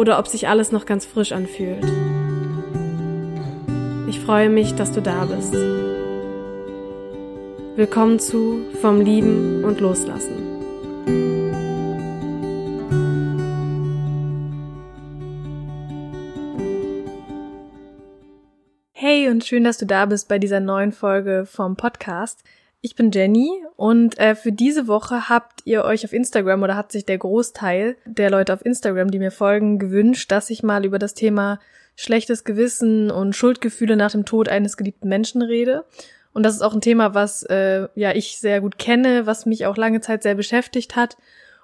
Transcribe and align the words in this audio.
oder 0.00 0.18
ob 0.18 0.26
sich 0.26 0.48
alles 0.48 0.72
noch 0.72 0.86
ganz 0.86 1.04
frisch 1.04 1.32
anfühlt. 1.32 1.84
Ich 4.08 4.18
freue 4.18 4.48
mich, 4.48 4.74
dass 4.74 4.92
du 4.92 5.02
da 5.02 5.26
bist. 5.26 5.52
Willkommen 7.76 8.18
zu 8.18 8.64
Vom 8.80 9.02
Lieben 9.02 9.62
und 9.62 9.78
Loslassen. 9.80 10.38
Hey 18.92 19.28
und 19.28 19.44
schön, 19.44 19.64
dass 19.64 19.76
du 19.76 19.84
da 19.84 20.06
bist 20.06 20.28
bei 20.28 20.38
dieser 20.38 20.60
neuen 20.60 20.92
Folge 20.92 21.44
vom 21.44 21.76
Podcast. 21.76 22.42
Ich 22.82 22.94
bin 22.94 23.10
Jenny 23.10 23.50
und 23.76 24.18
äh, 24.18 24.34
für 24.34 24.52
diese 24.52 24.86
Woche 24.86 25.28
habt 25.28 25.60
ihr 25.66 25.84
euch 25.84 26.04
auf 26.04 26.14
Instagram 26.14 26.62
oder 26.62 26.76
hat 26.76 26.92
sich 26.92 27.04
der 27.04 27.18
Großteil 27.18 27.96
der 28.06 28.30
Leute 28.30 28.54
auf 28.54 28.64
Instagram, 28.64 29.10
die 29.10 29.18
mir 29.18 29.30
folgen, 29.30 29.78
gewünscht, 29.78 30.32
dass 30.32 30.48
ich 30.48 30.62
mal 30.62 30.86
über 30.86 30.98
das 30.98 31.12
Thema 31.12 31.60
schlechtes 31.94 32.44
Gewissen 32.44 33.10
und 33.10 33.36
Schuldgefühle 33.36 33.96
nach 33.96 34.12
dem 34.12 34.24
Tod 34.24 34.48
eines 34.48 34.78
geliebten 34.78 35.08
Menschen 35.08 35.42
rede. 35.42 35.84
Und 36.32 36.44
das 36.44 36.54
ist 36.54 36.62
auch 36.62 36.72
ein 36.72 36.80
Thema, 36.80 37.12
was 37.12 37.42
äh, 37.42 37.88
ja 37.94 38.12
ich 38.12 38.38
sehr 38.38 38.62
gut 38.62 38.78
kenne, 38.78 39.26
was 39.26 39.44
mich 39.44 39.66
auch 39.66 39.76
lange 39.76 40.00
Zeit 40.00 40.22
sehr 40.22 40.34
beschäftigt 40.34 40.96
hat 40.96 41.18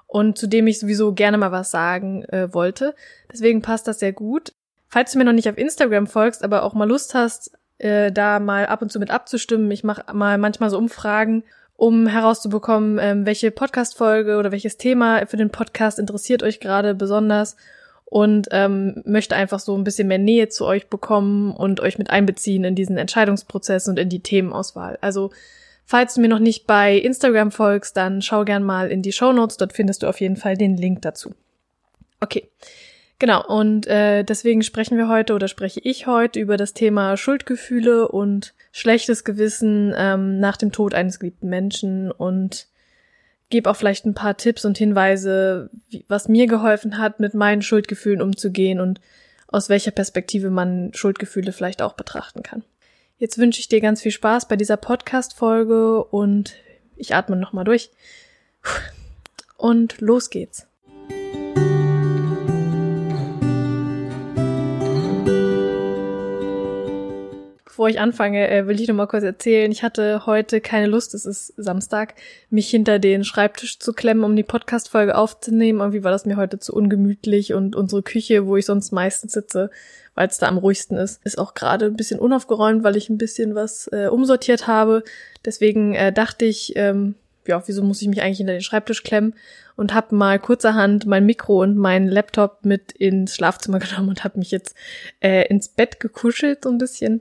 und 0.06 0.37
zu 0.37 0.47
dem 0.47 0.67
ich 0.67 0.78
sowieso 0.78 1.14
gerne 1.14 1.39
mal 1.39 1.53
was 1.53 1.70
sagen 1.70 2.25
äh, 2.25 2.53
wollte. 2.53 2.94
Deswegen 3.33 3.62
passt 3.62 3.89
das 3.89 4.00
sehr 4.00 4.12
gut. 4.12 4.53
Falls 4.89 5.12
du 5.12 5.19
mir 5.19 5.25
noch 5.25 5.33
nicht 5.33 5.48
auf 5.48 5.56
Instagram 5.56 6.06
folgst, 6.06 6.44
aber 6.44 6.62
auch 6.62 6.75
mal 6.75 6.89
Lust 6.89 7.14
hast, 7.14 7.53
äh, 7.79 8.13
da 8.13 8.41
mal 8.41 8.67
ab 8.67 8.83
und 8.83 8.91
zu 8.91 8.99
mit 8.99 9.11
abzustimmen. 9.11 9.71
Ich 9.71 9.85
mache 9.85 10.05
mal 10.13 10.39
manchmal 10.39 10.71
so 10.71 10.79
Umfragen, 10.79 11.45
um 11.77 12.07
herauszubekommen, 12.07 12.99
ähm, 13.01 13.27
welche 13.27 13.51
Podcast-Folge 13.51 14.39
oder 14.39 14.53
welches 14.53 14.79
Thema 14.79 15.27
für 15.27 15.37
den 15.37 15.51
Podcast 15.51 15.99
interessiert 15.99 16.43
euch 16.43 16.61
gerade 16.61 16.95
besonders 16.95 17.57
und 18.07 18.49
ähm, 18.53 19.03
möchte 19.05 19.35
einfach 19.37 19.59
so 19.59 19.77
ein 19.77 19.85
bisschen 19.85 20.09
mehr 20.09 20.19
Nähe 20.19 20.49
zu 20.49 20.65
euch 20.65 20.89
bekommen 20.89 21.53
und 21.53 21.81
euch 21.81 21.99
mit 21.99 22.09
einbeziehen 22.09 22.65
in 22.65 22.75
diesen 22.75 22.97
Entscheidungsprozess 22.97 23.89
und 23.89 23.99
in 23.99 24.09
die 24.09 24.21
Themenauswahl. 24.21 24.97
Also 25.01 25.31
falls 25.85 26.15
du 26.15 26.21
mir 26.21 26.29
noch 26.29 26.39
nicht 26.39 26.67
bei 26.67 26.97
Instagram 26.97 27.51
folgst, 27.51 27.97
dann 27.97 28.23
schau 28.23 28.45
gern 28.45 28.63
mal 28.63 28.91
in 28.91 29.03
die 29.03 29.13
Show 29.13 29.33
Notes. 29.33 29.57
Dort 29.57 29.73
findest 29.73 30.03
du 30.03 30.06
auf 30.06 30.21
jeden 30.21 30.37
Fall 30.37 30.56
den 30.56 30.77
Link 30.77 31.03
dazu. 31.03 31.34
Okay. 32.21 32.49
Genau, 33.19 33.47
und 33.47 33.87
äh, 33.87 34.25
deswegen 34.25 34.62
sprechen 34.62 34.99
wir 34.99 35.09
heute 35.09 35.34
oder 35.34 35.49
spreche 35.49 35.81
ich 35.81 36.06
heute 36.06 36.38
über 36.38 36.59
das 36.59 36.75
Thema 36.75 37.16
Schuldgefühle 37.16 38.09
und 38.09 38.53
schlechtes 38.72 39.25
Gewissen 39.25 39.94
ähm, 39.97 40.38
nach 40.38 40.59
dem 40.59 40.71
Tod 40.71 40.93
eines 40.93 41.19
geliebten 41.19 41.49
Menschen 41.49 42.12
und 42.12 42.66
gebe 43.49 43.71
auch 43.71 43.76
vielleicht 43.76 44.05
ein 44.05 44.15
paar 44.15 44.37
Tipps 44.37 44.66
und 44.66 44.76
Hinweise, 44.76 45.71
wie, 45.88 46.05
was 46.09 46.28
mir 46.28 46.47
geholfen 46.47 46.99
hat, 46.99 47.19
mit 47.19 47.32
meinen 47.32 47.62
Schuldgefühlen 47.62 48.21
umzugehen 48.21 48.81
und 48.81 49.00
aus 49.49 49.71
welcher 49.71 49.93
Perspektive 49.93 50.50
man 50.50 50.93
Schuldgefühle 50.93 51.53
vielleicht 51.53 51.81
auch 51.81 51.94
betrachten 51.94 52.43
kann. 52.43 52.65
Jetzt 53.16 53.38
wünsche 53.38 53.60
ich 53.60 53.69
dir 53.69 53.81
ganz 53.81 54.03
viel 54.03 54.12
Spaß 54.12 54.47
bei 54.47 54.56
dieser 54.56 54.76
Podcast-Folge 54.76 56.05
und 56.05 56.55
ich 56.97 57.15
atme 57.15 57.37
nochmal 57.37 57.65
durch. 57.65 57.91
Und 59.56 60.03
los 60.03 60.28
geht's. 60.28 60.66
Bevor 67.76 67.91
ich 67.91 68.00
anfange, 68.00 68.48
äh, 68.48 68.66
will 68.66 68.81
ich 68.81 68.88
noch 68.88 68.94
mal 68.94 69.06
kurz 69.06 69.22
erzählen. 69.22 69.70
Ich 69.70 69.82
hatte 69.82 70.25
heute 70.25 70.62
keine 70.62 70.87
Lust, 70.87 71.12
es 71.12 71.26
ist 71.26 71.53
Samstag, 71.59 72.14
mich 72.48 72.70
hinter 72.70 72.98
den 72.98 73.22
Schreibtisch 73.22 73.78
zu 73.78 73.92
klemmen, 73.92 74.25
um 74.25 74.34
die 74.34 74.44
Podcast-Folge 74.44 75.14
aufzunehmen. 75.14 75.81
Irgendwie 75.81 76.03
war 76.03 76.10
das 76.10 76.25
mir 76.25 76.38
heute 76.38 76.59
zu 76.59 76.72
ungemütlich 76.72 77.53
und 77.53 77.76
unsere 77.76 78.03
Küche, 78.03 78.47
wo 78.47 78.56
ich 78.56 78.64
sonst 78.64 78.92
meistens 78.92 79.32
sitze, 79.32 79.69
weil 80.14 80.26
es 80.26 80.38
da 80.38 80.48
am 80.48 80.56
ruhigsten 80.56 80.97
ist, 80.97 81.20
ist 81.26 81.37
auch 81.38 81.53
gerade 81.53 81.84
ein 81.84 81.97
bisschen 81.97 82.19
unaufgeräumt, 82.19 82.82
weil 82.82 82.97
ich 82.97 83.10
ein 83.10 83.19
bisschen 83.19 83.54
was 83.54 83.91
äh, 83.93 84.06
umsortiert 84.06 84.66
habe. 84.66 85.04
Deswegen 85.44 85.94
äh, 85.94 86.14
dachte 86.14 86.47
ich, 86.47 86.72
ähm, 86.76 87.14
ja, 87.47 87.62
wieso 87.66 87.82
muss 87.82 88.00
ich 88.00 88.08
mich 88.08 88.22
eigentlich 88.22 88.38
hinter 88.38 88.54
den 88.54 88.62
Schreibtisch 88.62 89.03
klemmen? 89.03 89.34
Und 89.76 89.93
habe 89.93 90.14
mal 90.14 90.38
kurzerhand 90.38 91.04
mein 91.04 91.26
Mikro 91.26 91.60
und 91.60 91.76
meinen 91.76 92.08
Laptop 92.08 92.64
mit 92.64 92.93
ins 92.93 93.34
Schlafzimmer 93.34 93.78
genommen 93.81 94.08
und 94.08 94.25
habe 94.25 94.38
mich 94.38 94.50
jetzt 94.50 94.75
äh, 95.20 95.47
ins 95.48 95.69
Bett 95.69 96.00
gekuschelt 96.00 96.64
so 96.64 96.70
ein 96.70 96.78
bisschen 96.78 97.20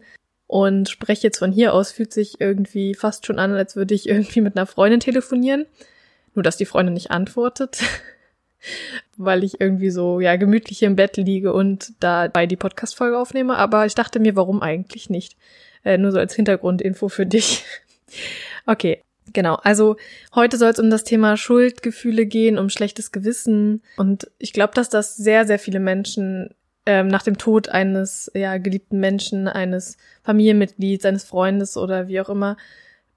und 0.56 0.88
spreche 0.88 1.24
jetzt 1.24 1.40
von 1.40 1.52
hier 1.52 1.74
aus, 1.74 1.92
fühlt 1.92 2.14
sich 2.14 2.40
irgendwie 2.40 2.96
fast 2.96 3.26
schon 3.26 3.40
an, 3.40 3.52
als 3.56 3.76
würde 3.76 3.94
ich 3.94 4.08
irgendwie 4.08 4.40
mit 4.40 4.56
einer 4.56 4.66
Freundin 4.66 5.02
telefonieren. 5.02 5.66
Nur, 6.34 6.44
dass 6.44 6.56
die 6.56 6.66
Freundin 6.66 6.94
nicht 6.94 7.12
antwortet, 7.12 7.84
weil 9.18 9.44
ich 9.44 9.60
irgendwie 9.60 9.90
so, 9.90 10.22
ja, 10.22 10.38
gemütlich 10.38 10.82
im 10.84 10.96
Bett 10.96 11.18
liege 11.18 11.52
und 11.52 11.92
dabei 12.00 12.46
die 12.46 12.56
Podcast-Folge 12.56 13.18
aufnehme. 13.18 13.58
Aber 13.58 13.86
ich 13.86 13.96
dachte 13.96 14.22
mir, 14.22 14.38
warum 14.38 14.62
eigentlich 14.62 15.10
nicht? 15.10 15.36
Äh, 15.84 15.98
nur 15.98 16.14
so 16.14 16.20
als 16.20 16.34
Hintergrundinfo 16.36 17.10
für 17.10 17.26
dich. 17.26 17.66
okay, 18.66 19.02
Genau, 19.34 19.56
also 19.56 19.98
heute 20.36 20.56
soll 20.56 20.70
es 20.70 20.80
um 20.80 20.92
das 20.92 21.04
Thema 21.04 21.36
Schuldgefühle 21.36 22.28
gehen, 22.28 22.60
um 22.60 22.70
schlechtes 22.70 23.12
Gewissen. 23.12 23.82
Und 23.98 24.32
ich 24.38 24.54
glaube, 24.54 24.74
dass 24.76 24.88
das 24.88 25.18
sehr, 25.18 25.46
sehr 25.46 25.58
viele 25.60 25.82
Menschen 25.82 26.54
ähm, 26.86 27.08
nach 27.08 27.24
dem 27.24 27.38
Tod 27.38 27.70
eines 27.70 28.32
ja, 28.34 28.58
geliebten 28.58 29.00
Menschen, 29.00 29.48
eines 29.48 29.98
Familienmitglieds, 30.24 31.06
eines 31.06 31.24
Freundes 31.24 31.78
oder 31.78 32.08
wie 32.08 32.22
auch 32.22 32.30
immer 32.30 32.58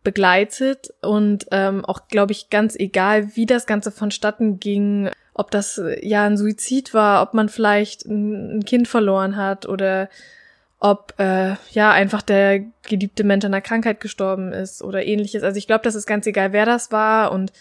begleitet 0.05 0.95
und 1.03 1.47
ähm, 1.51 1.84
auch, 1.84 2.09
glaube 2.09 2.33
ich, 2.33 2.51
ganz 2.51 2.77
egal, 2.77 3.37
wie 3.37 3.47
das 3.47 3.67
Ganze 3.67 3.91
vonstatten 3.91 4.59
ging, 4.59 5.11
ob 5.34 5.51
das 5.51 5.81
ja 6.01 6.25
ein 6.25 6.37
Suizid 6.37 6.95
war, 6.95 7.23
ob 7.23 7.34
man 7.34 7.49
vielleicht 7.49 8.06
ein, 8.06 8.59
ein 8.59 8.65
Kind 8.65 8.89
verloren 8.89 9.37
hat 9.37 9.67
oder 9.67 10.09
ob 10.81 11.15
äh, 11.19 11.56
ja 11.73 11.91
einfach 11.91 12.23
der 12.23 12.61
geliebte 12.87 13.25
Mensch 13.25 13.45
an 13.45 13.53
einer 13.53 13.61
Krankheit 13.61 14.00
gestorben 14.00 14.53
ist 14.53 14.83
oder 14.83 15.05
ähnliches. 15.05 15.43
Also 15.43 15.59
ich 15.59 15.67
glaube, 15.67 15.85
das 15.85 15.95
ist 15.95 16.06
ganz 16.06 16.27
egal, 16.27 16.53
wer 16.53 16.67
das 16.67 16.93
war 16.93 17.33
und 17.33 17.53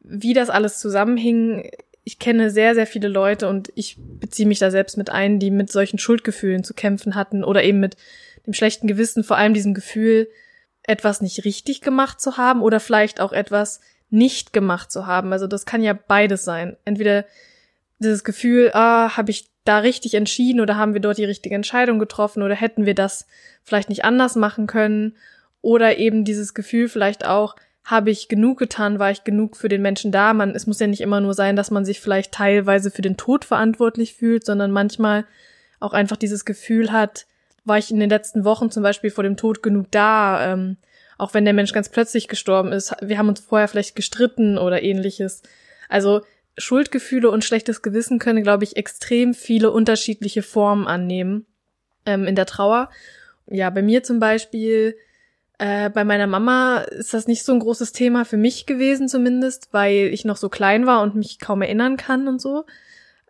wie 0.00 0.34
das 0.34 0.50
alles 0.50 0.80
zusammenhing, 0.80 1.70
ich 2.04 2.18
kenne 2.18 2.50
sehr, 2.50 2.74
sehr 2.74 2.86
viele 2.86 3.08
Leute 3.08 3.48
und 3.48 3.72
ich 3.74 3.96
beziehe 3.98 4.46
mich 4.46 4.58
da 4.58 4.70
selbst 4.70 4.98
mit 4.98 5.10
ein, 5.10 5.38
die 5.38 5.50
mit 5.50 5.72
solchen 5.72 5.98
Schuldgefühlen 5.98 6.62
zu 6.62 6.74
kämpfen 6.74 7.14
hatten 7.14 7.42
oder 7.42 7.64
eben 7.64 7.80
mit 7.80 7.96
dem 8.46 8.52
schlechten 8.52 8.86
Gewissen, 8.86 9.24
vor 9.24 9.38
allem 9.38 9.54
diesem 9.54 9.72
Gefühl, 9.72 10.28
etwas 10.82 11.22
nicht 11.22 11.46
richtig 11.46 11.80
gemacht 11.80 12.20
zu 12.20 12.36
haben 12.36 12.60
oder 12.60 12.78
vielleicht 12.78 13.20
auch 13.20 13.32
etwas 13.32 13.80
nicht 14.10 14.52
gemacht 14.52 14.92
zu 14.92 15.06
haben. 15.06 15.32
Also 15.32 15.46
das 15.46 15.64
kann 15.64 15.82
ja 15.82 15.94
beides 15.94 16.44
sein. 16.44 16.76
Entweder 16.84 17.24
dieses 17.98 18.22
Gefühl, 18.22 18.70
ah, 18.74 19.16
habe 19.16 19.30
ich 19.30 19.48
da 19.64 19.78
richtig 19.78 20.12
entschieden 20.12 20.60
oder 20.60 20.76
haben 20.76 20.92
wir 20.92 21.00
dort 21.00 21.16
die 21.16 21.24
richtige 21.24 21.54
Entscheidung 21.54 21.98
getroffen 21.98 22.42
oder 22.42 22.54
hätten 22.54 22.84
wir 22.84 22.94
das 22.94 23.26
vielleicht 23.62 23.88
nicht 23.88 24.04
anders 24.04 24.36
machen 24.36 24.66
können 24.66 25.16
oder 25.62 25.96
eben 25.96 26.26
dieses 26.26 26.52
Gefühl 26.52 26.90
vielleicht 26.90 27.24
auch, 27.24 27.56
habe 27.84 28.10
ich 28.10 28.28
genug 28.28 28.58
getan, 28.58 28.98
war 28.98 29.10
ich 29.10 29.24
genug 29.24 29.56
für 29.56 29.68
den 29.68 29.82
Menschen 29.82 30.10
da. 30.10 30.32
Man, 30.32 30.54
es 30.54 30.66
muss 30.66 30.80
ja 30.80 30.86
nicht 30.86 31.02
immer 31.02 31.20
nur 31.20 31.34
sein, 31.34 31.54
dass 31.54 31.70
man 31.70 31.84
sich 31.84 32.00
vielleicht 32.00 32.32
teilweise 32.32 32.90
für 32.90 33.02
den 33.02 33.18
Tod 33.18 33.44
verantwortlich 33.44 34.14
fühlt, 34.14 34.44
sondern 34.46 34.70
manchmal 34.70 35.26
auch 35.80 35.92
einfach 35.92 36.16
dieses 36.16 36.46
Gefühl 36.46 36.92
hat, 36.92 37.26
war 37.64 37.76
ich 37.78 37.90
in 37.90 38.00
den 38.00 38.10
letzten 38.10 38.44
Wochen 38.44 38.70
zum 38.70 38.82
Beispiel 38.82 39.10
vor 39.10 39.24
dem 39.24 39.36
Tod 39.36 39.62
genug 39.62 39.86
da, 39.90 40.52
ähm, 40.52 40.78
auch 41.18 41.34
wenn 41.34 41.44
der 41.44 41.54
Mensch 41.54 41.72
ganz 41.72 41.90
plötzlich 41.90 42.28
gestorben 42.28 42.72
ist. 42.72 42.94
Wir 43.02 43.18
haben 43.18 43.28
uns 43.28 43.40
vorher 43.40 43.68
vielleicht 43.68 43.94
gestritten 43.94 44.56
oder 44.56 44.82
ähnliches. 44.82 45.42
Also 45.88 46.22
Schuldgefühle 46.56 47.30
und 47.30 47.44
schlechtes 47.44 47.82
Gewissen 47.82 48.18
können, 48.18 48.42
glaube 48.42 48.64
ich, 48.64 48.76
extrem 48.76 49.34
viele 49.34 49.70
unterschiedliche 49.70 50.42
Formen 50.42 50.86
annehmen 50.86 51.46
ähm, 52.06 52.26
in 52.26 52.34
der 52.34 52.46
Trauer. 52.46 52.90
Ja, 53.46 53.68
bei 53.70 53.82
mir 53.82 54.02
zum 54.02 54.20
Beispiel 54.20 54.96
Äh, 55.64 55.88
bei 55.88 56.04
meiner 56.04 56.26
Mama 56.26 56.80
ist 56.90 57.14
das 57.14 57.26
nicht 57.26 57.42
so 57.42 57.50
ein 57.54 57.58
großes 57.58 57.92
Thema 57.92 58.26
für 58.26 58.36
mich 58.36 58.66
gewesen 58.66 59.08
zumindest, 59.08 59.68
weil 59.72 60.10
ich 60.12 60.26
noch 60.26 60.36
so 60.36 60.50
klein 60.50 60.84
war 60.84 61.00
und 61.00 61.14
mich 61.14 61.38
kaum 61.40 61.62
erinnern 61.62 61.96
kann 61.96 62.28
und 62.28 62.38
so. 62.38 62.66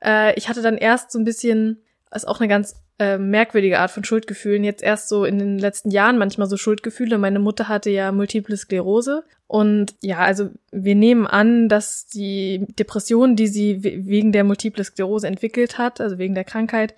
Äh, 0.03 0.35
ich 0.35 0.49
hatte 0.49 0.61
dann 0.61 0.77
erst 0.77 1.13
so 1.13 1.21
ein 1.21 1.25
bisschen, 1.25 1.81
ist 2.13 2.27
auch 2.27 2.41
eine 2.41 2.49
ganz 2.49 2.75
äh, 2.99 3.19
merkwürdige 3.19 3.79
Art 3.79 3.93
von 3.93 4.03
Schuldgefühlen, 4.03 4.65
jetzt 4.65 4.83
erst 4.83 5.09
so 5.09 5.25
in 5.25 5.39
den 5.39 5.61
letzten 5.61 5.93
Jahren 5.93 6.19
manchmal 6.19 6.49
so 6.49 6.57
Schuldgefühle. 6.57 7.19
Meine 7.19 7.39
Mutter 7.39 7.69
hatte 7.69 7.91
ja 7.91 8.11
multiple 8.11 8.57
Sklerose 8.57 9.23
und 9.47 9.95
ja, 10.01 10.19
also 10.19 10.51
wir 10.73 10.97
nehmen 10.97 11.29
an, 11.29 11.69
dass 11.69 12.07
die 12.07 12.67
Depression, 12.81 13.37
die 13.37 13.47
sie 13.47 13.85
wegen 13.85 14.33
der 14.33 14.43
multiple 14.43 14.83
Sklerose 14.83 15.29
entwickelt 15.29 15.79
hat, 15.79 16.01
also 16.01 16.19
wegen 16.19 16.35
der 16.35 16.43
Krankheit, 16.43 16.97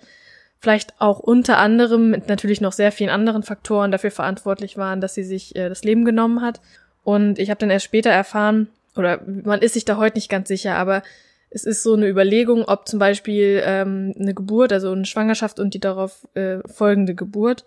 vielleicht 0.59 0.99
auch 0.99 1.19
unter 1.19 1.57
anderem 1.57 2.09
mit 2.09 2.27
natürlich 2.27 2.61
noch 2.61 2.71
sehr 2.71 2.91
vielen 2.91 3.09
anderen 3.09 3.43
Faktoren 3.43 3.91
dafür 3.91 4.11
verantwortlich 4.11 4.77
waren, 4.77 5.01
dass 5.01 5.13
sie 5.13 5.23
sich 5.23 5.55
äh, 5.55 5.69
das 5.69 5.83
Leben 5.83 6.05
genommen 6.05 6.41
hat. 6.41 6.61
Und 7.03 7.39
ich 7.39 7.49
habe 7.49 7.59
dann 7.59 7.69
erst 7.69 7.85
später 7.85 8.09
erfahren, 8.09 8.67
oder 8.95 9.21
man 9.25 9.61
ist 9.61 9.75
sich 9.75 9.85
da 9.85 9.97
heute 9.97 10.17
nicht 10.17 10.29
ganz 10.29 10.47
sicher, 10.47 10.75
aber 10.75 11.03
es 11.49 11.63
ist 11.63 11.83
so 11.83 11.93
eine 11.93 12.07
Überlegung, 12.07 12.65
ob 12.65 12.87
zum 12.87 12.99
Beispiel 12.99 13.61
ähm, 13.63 14.13
eine 14.19 14.33
Geburt, 14.33 14.73
also 14.73 14.91
eine 14.91 15.05
Schwangerschaft 15.05 15.59
und 15.59 15.73
die 15.73 15.79
darauf 15.79 16.27
äh, 16.33 16.57
folgende 16.67 17.15
Geburt, 17.15 17.63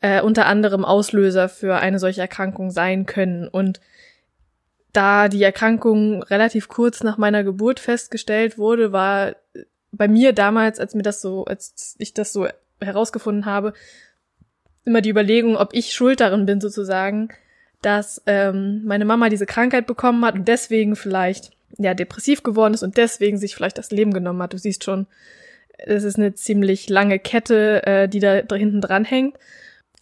äh, 0.00 0.20
unter 0.20 0.46
anderem 0.46 0.84
Auslöser 0.84 1.48
für 1.48 1.76
eine 1.76 1.98
solche 1.98 2.20
Erkrankung 2.20 2.70
sein 2.70 3.06
können. 3.06 3.48
Und 3.48 3.80
da 4.92 5.28
die 5.28 5.42
Erkrankung 5.42 6.22
relativ 6.22 6.68
kurz 6.68 7.02
nach 7.02 7.18
meiner 7.18 7.42
Geburt 7.42 7.80
festgestellt 7.80 8.58
wurde, 8.58 8.92
war 8.92 9.34
bei 9.96 10.08
mir 10.08 10.32
damals, 10.32 10.78
als 10.78 10.94
mir 10.94 11.02
das 11.02 11.20
so, 11.20 11.44
als 11.44 11.96
ich 11.98 12.14
das 12.14 12.32
so 12.32 12.46
herausgefunden 12.80 13.46
habe, 13.46 13.72
immer 14.84 15.00
die 15.00 15.10
Überlegung, 15.10 15.56
ob 15.56 15.74
ich 15.74 15.92
schuld 15.92 16.20
darin 16.20 16.46
bin 16.46 16.60
sozusagen, 16.60 17.28
dass 17.82 18.22
ähm, 18.26 18.82
meine 18.84 19.04
Mama 19.04 19.28
diese 19.28 19.46
Krankheit 19.46 19.86
bekommen 19.86 20.24
hat 20.24 20.34
und 20.34 20.48
deswegen 20.48 20.96
vielleicht 20.96 21.52
ja 21.78 21.94
depressiv 21.94 22.42
geworden 22.42 22.74
ist 22.74 22.82
und 22.82 22.96
deswegen 22.96 23.38
sich 23.38 23.54
vielleicht 23.54 23.78
das 23.78 23.90
Leben 23.90 24.12
genommen 24.12 24.42
hat. 24.42 24.52
Du 24.52 24.58
siehst 24.58 24.84
schon, 24.84 25.06
es 25.78 26.04
ist 26.04 26.18
eine 26.18 26.34
ziemlich 26.34 26.88
lange 26.88 27.18
Kette, 27.18 27.84
äh, 27.86 28.08
die 28.08 28.20
da 28.20 28.42
hinten 28.54 28.80
dran 28.80 29.04
hängt. 29.04 29.36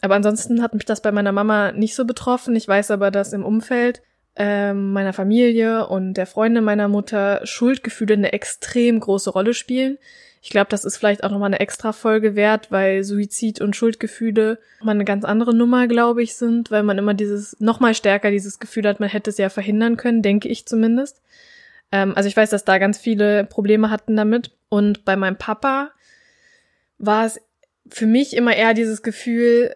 Aber 0.01 0.15
ansonsten 0.15 0.61
hat 0.61 0.73
mich 0.73 0.85
das 0.85 1.01
bei 1.01 1.11
meiner 1.11 1.31
Mama 1.31 1.71
nicht 1.71 1.95
so 1.95 2.05
betroffen. 2.05 2.55
Ich 2.55 2.67
weiß 2.67 2.91
aber, 2.91 3.11
dass 3.11 3.33
im 3.33 3.43
Umfeld 3.43 4.01
äh, 4.35 4.73
meiner 4.73 5.13
Familie 5.13 5.87
und 5.87 6.15
der 6.15 6.25
Freunde 6.25 6.61
meiner 6.61 6.87
Mutter 6.87 7.41
Schuldgefühle 7.45 8.15
eine 8.15 8.33
extrem 8.33 8.99
große 8.99 9.29
Rolle 9.29 9.53
spielen. 9.53 9.97
Ich 10.41 10.51
glaube, 10.51 10.67
das 10.69 10.85
ist 10.85 10.97
vielleicht 10.97 11.23
auch 11.23 11.31
nochmal 11.31 11.47
eine 11.47 11.59
extra 11.59 11.91
Folge 11.91 12.35
wert, 12.35 12.71
weil 12.71 13.03
Suizid 13.03 13.61
und 13.61 13.75
Schuldgefühle 13.75 14.59
mal 14.83 14.91
eine 14.91 15.05
ganz 15.05 15.25
andere 15.25 15.55
Nummer, 15.55 15.87
glaube 15.87 16.21
ich, 16.21 16.35
sind, 16.35 16.69
weil 16.69 16.83
man 16.83 16.99
immer 16.99 17.15
dieses, 17.15 17.59
nochmal 17.59 17.95
stärker 17.95 18.29
dieses 18.29 18.59
Gefühl 18.59 18.87
hat, 18.87 18.99
man 18.99 19.09
hätte 19.09 19.31
es 19.31 19.39
ja 19.39 19.49
verhindern 19.49 19.97
können, 19.97 20.21
denke 20.21 20.47
ich 20.47 20.67
zumindest. 20.67 21.21
Ähm, 21.91 22.13
also 22.15 22.27
ich 22.27 22.37
weiß, 22.37 22.51
dass 22.51 22.63
da 22.63 22.77
ganz 22.77 22.99
viele 22.99 23.45
Probleme 23.45 23.89
hatten 23.89 24.15
damit. 24.15 24.51
Und 24.69 25.03
bei 25.03 25.15
meinem 25.15 25.37
Papa 25.37 25.91
war 26.97 27.25
es 27.25 27.41
für 27.89 28.05
mich 28.05 28.35
immer 28.35 28.55
eher 28.55 28.73
dieses 28.73 29.01
Gefühl, 29.01 29.75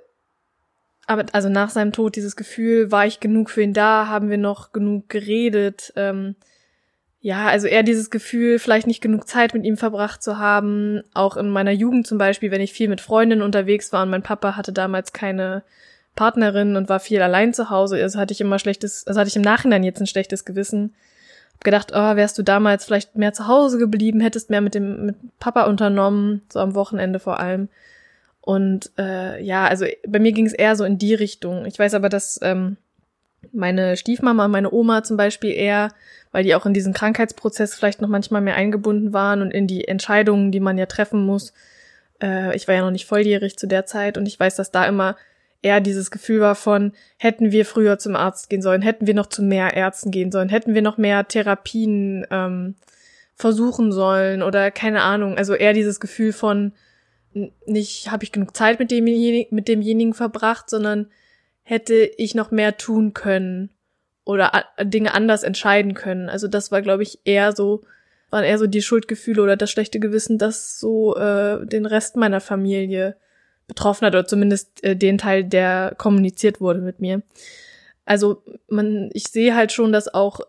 aber 1.09 1.25
also 1.31 1.49
nach 1.49 1.71
seinem 1.71 1.91
Tod 1.91 2.15
dieses 2.15 2.35
Gefühl, 2.35 2.91
war 2.91 3.05
ich 3.05 3.19
genug 3.19 3.49
für 3.49 3.63
ihn 3.63 3.73
da, 3.73 4.07
haben 4.07 4.29
wir 4.29 4.37
noch 4.37 4.71
genug 4.71 5.09
geredet. 5.09 5.91
Ähm, 5.95 6.35
ja, 7.19 7.47
also 7.47 7.67
eher 7.67 7.83
dieses 7.83 8.11
Gefühl, 8.11 8.59
vielleicht 8.59 8.87
nicht 8.87 9.01
genug 9.01 9.27
Zeit 9.27 9.53
mit 9.53 9.65
ihm 9.65 9.75
verbracht 9.75 10.21
zu 10.21 10.37
haben. 10.37 11.01
Auch 11.13 11.35
in 11.35 11.49
meiner 11.49 11.71
Jugend 11.71 12.05
zum 12.05 12.17
Beispiel, 12.17 12.51
wenn 12.51 12.61
ich 12.61 12.73
viel 12.73 12.87
mit 12.87 13.01
Freundinnen 13.01 13.41
unterwegs 13.41 13.91
war 13.91 14.03
und 14.03 14.11
mein 14.11 14.21
Papa 14.21 14.55
hatte 14.55 14.71
damals 14.71 15.11
keine 15.11 15.63
Partnerin 16.15 16.75
und 16.75 16.89
war 16.89 16.99
viel 16.99 17.21
allein 17.21 17.53
zu 17.53 17.71
Hause, 17.71 17.95
also 18.01 18.19
hatte 18.19 18.33
ich 18.33 18.41
immer 18.41 18.59
schlechtes, 18.59 19.07
also 19.07 19.19
hatte 19.19 19.29
ich 19.29 19.35
im 19.35 19.41
Nachhinein 19.41 19.83
jetzt 19.83 20.01
ein 20.01 20.07
schlechtes 20.07 20.45
Gewissen, 20.45 20.93
gedacht, 21.61 21.91
oh, 21.93 22.15
wärst 22.15 22.37
du 22.37 22.43
damals 22.43 22.85
vielleicht 22.85 23.17
mehr 23.17 23.33
zu 23.33 23.47
Hause 23.47 23.79
geblieben, 23.79 24.19
hättest 24.19 24.49
mehr 24.49 24.61
mit 24.61 24.75
dem 24.75 25.07
mit 25.07 25.15
Papa 25.39 25.63
unternommen, 25.63 26.41
so 26.49 26.59
am 26.59 26.75
Wochenende 26.75 27.19
vor 27.19 27.39
allem. 27.39 27.67
Und 28.49 28.89
äh, 28.97 29.39
ja, 29.43 29.67
also 29.67 29.85
bei 30.07 30.17
mir 30.17 30.31
ging 30.31 30.47
es 30.47 30.53
eher 30.53 30.75
so 30.75 30.83
in 30.83 30.97
die 30.97 31.13
Richtung. 31.13 31.67
Ich 31.67 31.77
weiß 31.77 31.93
aber, 31.93 32.09
dass 32.09 32.39
ähm, 32.41 32.77
meine 33.51 33.95
Stiefmama 33.95 34.45
und 34.45 34.51
meine 34.51 34.73
Oma 34.73 35.03
zum 35.03 35.17
Beispiel 35.17 35.51
eher, 35.51 35.89
weil 36.31 36.43
die 36.43 36.55
auch 36.55 36.65
in 36.65 36.73
diesen 36.73 36.91
Krankheitsprozess 36.91 37.75
vielleicht 37.75 38.01
noch 38.01 38.09
manchmal 38.09 38.41
mehr 38.41 38.55
eingebunden 38.55 39.13
waren 39.13 39.43
und 39.43 39.51
in 39.51 39.67
die 39.67 39.87
Entscheidungen, 39.87 40.51
die 40.51 40.61
man 40.61 40.79
ja 40.79 40.87
treffen 40.87 41.27
muss. 41.27 41.53
Äh, 42.23 42.55
ich 42.55 42.67
war 42.67 42.73
ja 42.73 42.81
noch 42.81 42.89
nicht 42.89 43.05
volljährig 43.05 43.55
zu 43.55 43.67
der 43.67 43.85
Zeit 43.85 44.17
und 44.17 44.25
ich 44.25 44.39
weiß, 44.39 44.55
dass 44.55 44.71
da 44.71 44.87
immer 44.87 45.15
eher 45.61 45.79
dieses 45.79 46.09
Gefühl 46.09 46.39
war 46.39 46.55
von, 46.55 46.93
hätten 47.17 47.51
wir 47.51 47.67
früher 47.67 47.99
zum 47.99 48.15
Arzt 48.15 48.49
gehen 48.49 48.63
sollen, 48.63 48.81
hätten 48.81 49.05
wir 49.05 49.13
noch 49.13 49.27
zu 49.27 49.43
mehr 49.43 49.75
Ärzten 49.75 50.09
gehen 50.09 50.31
sollen, 50.31 50.49
hätten 50.49 50.73
wir 50.73 50.81
noch 50.81 50.97
mehr 50.97 51.27
Therapien 51.27 52.25
ähm, 52.31 52.73
versuchen 53.35 53.91
sollen 53.91 54.41
oder 54.41 54.71
keine 54.71 55.03
Ahnung. 55.03 55.37
Also 55.37 55.53
eher 55.53 55.73
dieses 55.73 55.99
Gefühl 55.99 56.33
von, 56.33 56.71
nicht 57.65 58.11
habe 58.11 58.23
ich 58.23 58.31
genug 58.31 58.55
Zeit 58.55 58.79
mit 58.79 58.91
demjenigen, 58.91 59.55
mit 59.55 59.67
demjenigen 59.67 60.13
verbracht, 60.13 60.69
sondern 60.69 61.07
hätte 61.63 62.09
ich 62.17 62.33
noch 62.35 62.51
mehr 62.51 62.77
tun 62.77 63.13
können 63.13 63.69
oder 64.25 64.65
Dinge 64.81 65.13
anders 65.13 65.43
entscheiden 65.43 65.93
können. 65.93 66.29
Also 66.29 66.47
das 66.47 66.71
war, 66.71 66.81
glaube 66.81 67.03
ich, 67.03 67.19
eher 67.25 67.51
so, 67.55 67.83
waren 68.29 68.43
eher 68.43 68.57
so 68.57 68.67
die 68.67 68.81
Schuldgefühle 68.81 69.41
oder 69.41 69.57
das 69.57 69.71
schlechte 69.71 69.99
Gewissen, 69.99 70.37
das 70.37 70.79
so 70.79 71.15
äh, 71.15 71.65
den 71.65 71.85
Rest 71.85 72.15
meiner 72.15 72.41
Familie 72.41 73.15
betroffen 73.67 74.05
hat 74.05 74.13
oder 74.13 74.25
zumindest 74.25 74.83
äh, 74.83 74.95
den 74.95 75.17
Teil, 75.17 75.43
der 75.43 75.93
kommuniziert 75.97 76.59
wurde 76.59 76.81
mit 76.81 76.99
mir. 76.99 77.21
Also 78.05 78.43
man, 78.67 79.11
ich 79.13 79.25
sehe 79.25 79.55
halt 79.55 79.71
schon, 79.71 79.91
dass 79.91 80.11
auch 80.13 80.41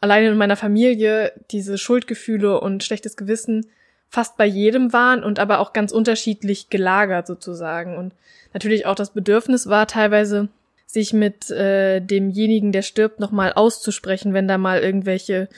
alleine 0.00 0.28
in 0.28 0.38
meiner 0.38 0.56
Familie 0.56 1.32
diese 1.50 1.78
Schuldgefühle 1.78 2.60
und 2.60 2.82
schlechtes 2.82 3.16
Gewissen 3.16 3.66
fast 4.08 4.36
bei 4.36 4.46
jedem 4.46 4.92
waren 4.92 5.22
und 5.22 5.38
aber 5.38 5.58
auch 5.60 5.72
ganz 5.72 5.92
unterschiedlich 5.92 6.70
gelagert 6.70 7.26
sozusagen. 7.26 7.96
Und 7.96 8.12
natürlich 8.52 8.86
auch 8.86 8.94
das 8.94 9.10
Bedürfnis 9.10 9.68
war 9.68 9.86
teilweise, 9.86 10.48
sich 10.86 11.12
mit 11.12 11.50
äh, 11.50 12.00
demjenigen, 12.00 12.72
der 12.72 12.82
stirbt, 12.82 13.20
nochmal 13.20 13.52
auszusprechen, 13.52 14.32
wenn 14.34 14.48
da 14.48 14.56
mal 14.56 14.80
irgendwelche 14.80 15.48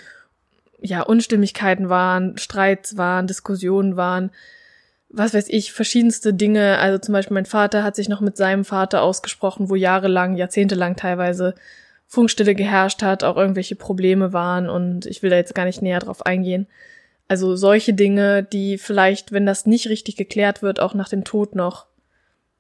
ja, 0.80 1.02
Unstimmigkeiten 1.02 1.88
waren, 1.88 2.38
Streits 2.38 2.96
waren, 2.96 3.26
Diskussionen 3.26 3.96
waren, 3.96 4.30
was 5.10 5.34
weiß 5.34 5.48
ich, 5.48 5.72
verschiedenste 5.72 6.34
Dinge. 6.34 6.78
Also 6.78 6.98
zum 6.98 7.12
Beispiel 7.12 7.34
mein 7.34 7.46
Vater 7.46 7.82
hat 7.82 7.96
sich 7.96 8.08
noch 8.08 8.20
mit 8.20 8.36
seinem 8.36 8.64
Vater 8.64 9.02
ausgesprochen, 9.02 9.70
wo 9.70 9.74
jahrelang, 9.74 10.36
jahrzehntelang 10.36 10.96
teilweise 10.96 11.54
Funkstille 12.06 12.54
geherrscht 12.54 13.02
hat, 13.02 13.22
auch 13.22 13.36
irgendwelche 13.36 13.76
Probleme 13.76 14.32
waren 14.32 14.68
und 14.68 15.04
ich 15.04 15.22
will 15.22 15.30
da 15.30 15.36
jetzt 15.36 15.54
gar 15.54 15.66
nicht 15.66 15.82
näher 15.82 16.00
drauf 16.00 16.24
eingehen. 16.24 16.66
Also 17.28 17.56
solche 17.56 17.94
Dinge, 17.94 18.42
die 18.42 18.78
vielleicht, 18.78 19.32
wenn 19.32 19.46
das 19.46 19.66
nicht 19.66 19.88
richtig 19.88 20.16
geklärt 20.16 20.62
wird, 20.62 20.80
auch 20.80 20.94
nach 20.94 21.08
dem 21.08 21.24
Tod 21.24 21.54
noch 21.54 21.86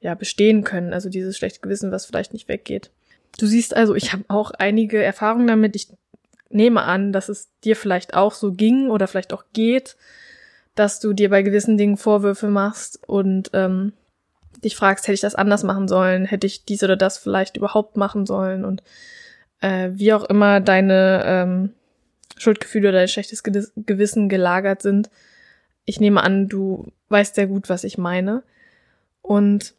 ja 0.00 0.14
bestehen 0.14 0.62
können. 0.62 0.92
Also 0.92 1.08
dieses 1.08 1.36
schlechte 1.36 1.60
Gewissen, 1.60 1.90
was 1.90 2.06
vielleicht 2.06 2.32
nicht 2.32 2.48
weggeht. 2.48 2.90
Du 3.38 3.46
siehst 3.46 3.74
also, 3.74 3.94
ich 3.94 4.12
habe 4.12 4.24
auch 4.28 4.50
einige 4.52 5.02
Erfahrungen 5.02 5.46
damit. 5.46 5.74
Ich 5.74 5.88
nehme 6.50 6.82
an, 6.82 7.12
dass 7.12 7.28
es 7.28 7.48
dir 7.64 7.76
vielleicht 7.76 8.14
auch 8.14 8.32
so 8.32 8.52
ging 8.52 8.90
oder 8.90 9.08
vielleicht 9.08 9.32
auch 9.32 9.44
geht 9.52 9.96
dass 10.78 11.00
du 11.00 11.12
dir 11.12 11.30
bei 11.30 11.42
gewissen 11.42 11.76
Dingen 11.76 11.96
Vorwürfe 11.96 12.48
machst 12.48 13.00
und 13.06 13.50
ähm, 13.52 13.92
dich 14.62 14.76
fragst, 14.76 15.06
hätte 15.06 15.14
ich 15.14 15.20
das 15.20 15.34
anders 15.34 15.64
machen 15.64 15.88
sollen, 15.88 16.24
hätte 16.24 16.46
ich 16.46 16.64
dies 16.64 16.84
oder 16.84 16.96
das 16.96 17.18
vielleicht 17.18 17.56
überhaupt 17.56 17.96
machen 17.96 18.26
sollen 18.26 18.64
und 18.64 18.82
äh, 19.60 19.90
wie 19.92 20.12
auch 20.12 20.24
immer 20.24 20.60
deine 20.60 21.22
ähm, 21.24 21.72
Schuldgefühle 22.42 22.88
oder 22.88 22.98
dein 22.98 23.08
schlechtes 23.08 23.42
Gewissen 23.42 24.28
gelagert 24.28 24.82
sind. 24.82 25.10
Ich 25.84 26.00
nehme 26.00 26.22
an, 26.22 26.48
du 26.48 26.92
weißt 27.08 27.34
sehr 27.34 27.46
gut, 27.46 27.68
was 27.68 27.84
ich 27.84 27.98
meine. 27.98 28.42
Und 29.22 29.74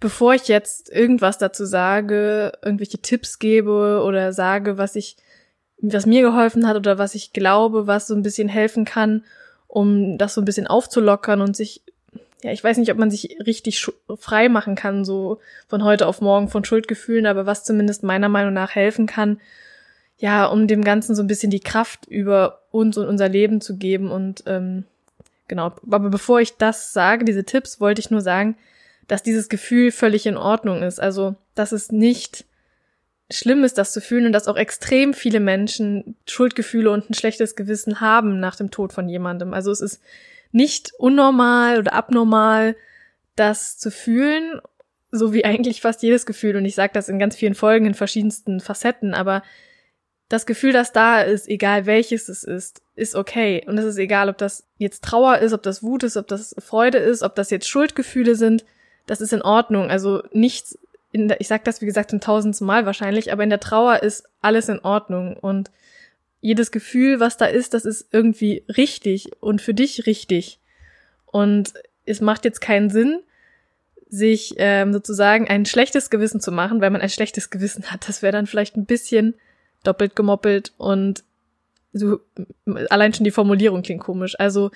bevor 0.00 0.34
ich 0.34 0.48
jetzt 0.48 0.90
irgendwas 0.90 1.38
dazu 1.38 1.64
sage, 1.64 2.52
irgendwelche 2.62 2.98
Tipps 2.98 3.38
gebe 3.38 4.02
oder 4.04 4.32
sage, 4.32 4.76
was 4.76 4.96
ich, 4.96 5.16
was 5.80 6.06
mir 6.06 6.22
geholfen 6.22 6.66
hat 6.66 6.76
oder 6.76 6.98
was 6.98 7.14
ich 7.14 7.32
glaube, 7.32 7.86
was 7.86 8.06
so 8.06 8.14
ein 8.14 8.22
bisschen 8.22 8.48
helfen 8.48 8.84
kann, 8.84 9.24
um 9.66 10.18
das 10.18 10.34
so 10.34 10.40
ein 10.40 10.44
bisschen 10.44 10.66
aufzulockern 10.66 11.40
und 11.40 11.56
sich, 11.56 11.82
ja, 12.42 12.52
ich 12.52 12.62
weiß 12.62 12.76
nicht, 12.76 12.92
ob 12.92 12.98
man 12.98 13.10
sich 13.10 13.38
richtig 13.46 13.86
frei 14.18 14.48
machen 14.48 14.74
kann, 14.74 15.04
so 15.04 15.40
von 15.68 15.82
heute 15.84 16.06
auf 16.06 16.20
morgen 16.20 16.48
von 16.48 16.64
Schuldgefühlen, 16.64 17.26
aber 17.26 17.46
was 17.46 17.64
zumindest 17.64 18.02
meiner 18.02 18.28
Meinung 18.28 18.52
nach 18.52 18.74
helfen 18.74 19.06
kann, 19.06 19.40
ja, 20.24 20.46
um 20.46 20.66
dem 20.66 20.82
Ganzen 20.82 21.14
so 21.14 21.22
ein 21.22 21.26
bisschen 21.26 21.50
die 21.50 21.60
Kraft 21.60 22.06
über 22.06 22.62
uns 22.70 22.96
und 22.96 23.06
unser 23.06 23.28
Leben 23.28 23.60
zu 23.60 23.76
geben 23.76 24.10
und 24.10 24.42
ähm, 24.46 24.84
genau. 25.48 25.74
Aber 25.90 26.08
bevor 26.08 26.40
ich 26.40 26.56
das 26.56 26.94
sage, 26.94 27.26
diese 27.26 27.44
Tipps, 27.44 27.78
wollte 27.78 28.00
ich 28.00 28.10
nur 28.10 28.22
sagen, 28.22 28.56
dass 29.06 29.22
dieses 29.22 29.50
Gefühl 29.50 29.92
völlig 29.92 30.24
in 30.24 30.38
Ordnung 30.38 30.82
ist. 30.82 30.98
Also, 30.98 31.34
dass 31.54 31.72
es 31.72 31.92
nicht 31.92 32.46
schlimm 33.30 33.64
ist, 33.64 33.76
das 33.76 33.92
zu 33.92 34.00
fühlen 34.00 34.24
und 34.24 34.32
dass 34.32 34.48
auch 34.48 34.56
extrem 34.56 35.12
viele 35.12 35.40
Menschen 35.40 36.16
Schuldgefühle 36.26 36.90
und 36.90 37.10
ein 37.10 37.14
schlechtes 37.14 37.54
Gewissen 37.54 38.00
haben 38.00 38.40
nach 38.40 38.56
dem 38.56 38.70
Tod 38.70 38.94
von 38.94 39.10
jemandem. 39.10 39.52
Also 39.52 39.70
es 39.72 39.82
ist 39.82 40.00
nicht 40.52 40.94
unnormal 40.96 41.78
oder 41.78 41.92
abnormal, 41.92 42.76
das 43.36 43.76
zu 43.76 43.90
fühlen, 43.90 44.58
so 45.10 45.34
wie 45.34 45.44
eigentlich 45.44 45.82
fast 45.82 46.02
jedes 46.02 46.24
Gefühl. 46.24 46.56
Und 46.56 46.64
ich 46.64 46.76
sage 46.76 46.94
das 46.94 47.10
in 47.10 47.18
ganz 47.18 47.36
vielen 47.36 47.54
Folgen 47.54 47.84
in 47.84 47.94
verschiedensten 47.94 48.60
Facetten, 48.60 49.12
aber 49.12 49.42
das 50.28 50.46
Gefühl, 50.46 50.72
das 50.72 50.92
da 50.92 51.20
ist, 51.20 51.48
egal 51.48 51.86
welches 51.86 52.28
es 52.28 52.44
ist, 52.44 52.82
ist 52.96 53.14
okay. 53.14 53.62
Und 53.66 53.78
es 53.78 53.84
ist 53.84 53.98
egal, 53.98 54.28
ob 54.28 54.38
das 54.38 54.66
jetzt 54.78 55.04
Trauer 55.04 55.38
ist, 55.38 55.52
ob 55.52 55.62
das 55.62 55.82
Wut 55.82 56.02
ist, 56.02 56.16
ob 56.16 56.26
das 56.28 56.54
Freude 56.58 56.98
ist, 56.98 57.22
ob 57.22 57.34
das 57.34 57.50
jetzt 57.50 57.68
Schuldgefühle 57.68 58.34
sind. 58.34 58.64
Das 59.06 59.20
ist 59.20 59.32
in 59.32 59.42
Ordnung. 59.42 59.90
Also 59.90 60.22
nichts 60.32 60.78
in 61.12 61.28
der, 61.28 61.40
ich 61.40 61.46
sag 61.46 61.62
das 61.64 61.80
wie 61.80 61.86
gesagt 61.86 62.10
zum 62.10 62.20
tausendsten 62.20 62.66
Mal 62.66 62.86
wahrscheinlich, 62.86 63.32
aber 63.32 63.44
in 63.44 63.50
der 63.50 63.60
Trauer 63.60 64.02
ist 64.02 64.24
alles 64.40 64.68
in 64.68 64.80
Ordnung 64.80 65.36
und 65.36 65.70
jedes 66.40 66.72
Gefühl, 66.72 67.20
was 67.20 67.36
da 67.36 67.46
ist, 67.46 67.72
das 67.72 67.84
ist 67.84 68.08
irgendwie 68.10 68.64
richtig 68.76 69.30
und 69.40 69.62
für 69.62 69.74
dich 69.74 70.06
richtig. 70.06 70.58
Und 71.24 71.72
es 72.04 72.20
macht 72.20 72.44
jetzt 72.44 72.60
keinen 72.60 72.90
Sinn, 72.90 73.20
sich 74.08 74.54
ähm, 74.58 74.92
sozusagen 74.92 75.48
ein 75.48 75.66
schlechtes 75.66 76.10
Gewissen 76.10 76.40
zu 76.40 76.52
machen, 76.52 76.80
weil 76.80 76.90
man 76.90 77.00
ein 77.00 77.08
schlechtes 77.08 77.48
Gewissen 77.48 77.84
hat. 77.90 78.08
Das 78.08 78.20
wäre 78.20 78.32
dann 78.32 78.46
vielleicht 78.46 78.76
ein 78.76 78.84
bisschen 78.84 79.34
doppelt 79.86 80.16
gemoppelt 80.16 80.72
und 80.76 81.24
so 81.92 82.20
allein 82.90 83.14
schon 83.14 83.24
die 83.24 83.30
Formulierung 83.30 83.82
klingt 83.82 84.02
komisch. 84.02 84.38
Also 84.38 84.70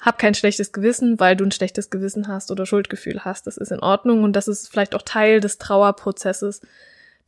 hab 0.00 0.18
kein 0.18 0.34
schlechtes 0.34 0.72
Gewissen, 0.72 1.20
weil 1.20 1.36
du 1.36 1.44
ein 1.44 1.52
schlechtes 1.52 1.90
Gewissen 1.90 2.28
hast 2.28 2.50
oder 2.50 2.66
Schuldgefühl 2.66 3.24
hast. 3.24 3.46
Das 3.46 3.56
ist 3.56 3.72
in 3.72 3.80
Ordnung 3.80 4.24
und 4.24 4.34
das 4.34 4.48
ist 4.48 4.68
vielleicht 4.68 4.94
auch 4.94 5.02
Teil 5.02 5.40
des 5.40 5.58
Trauerprozesses, 5.58 6.60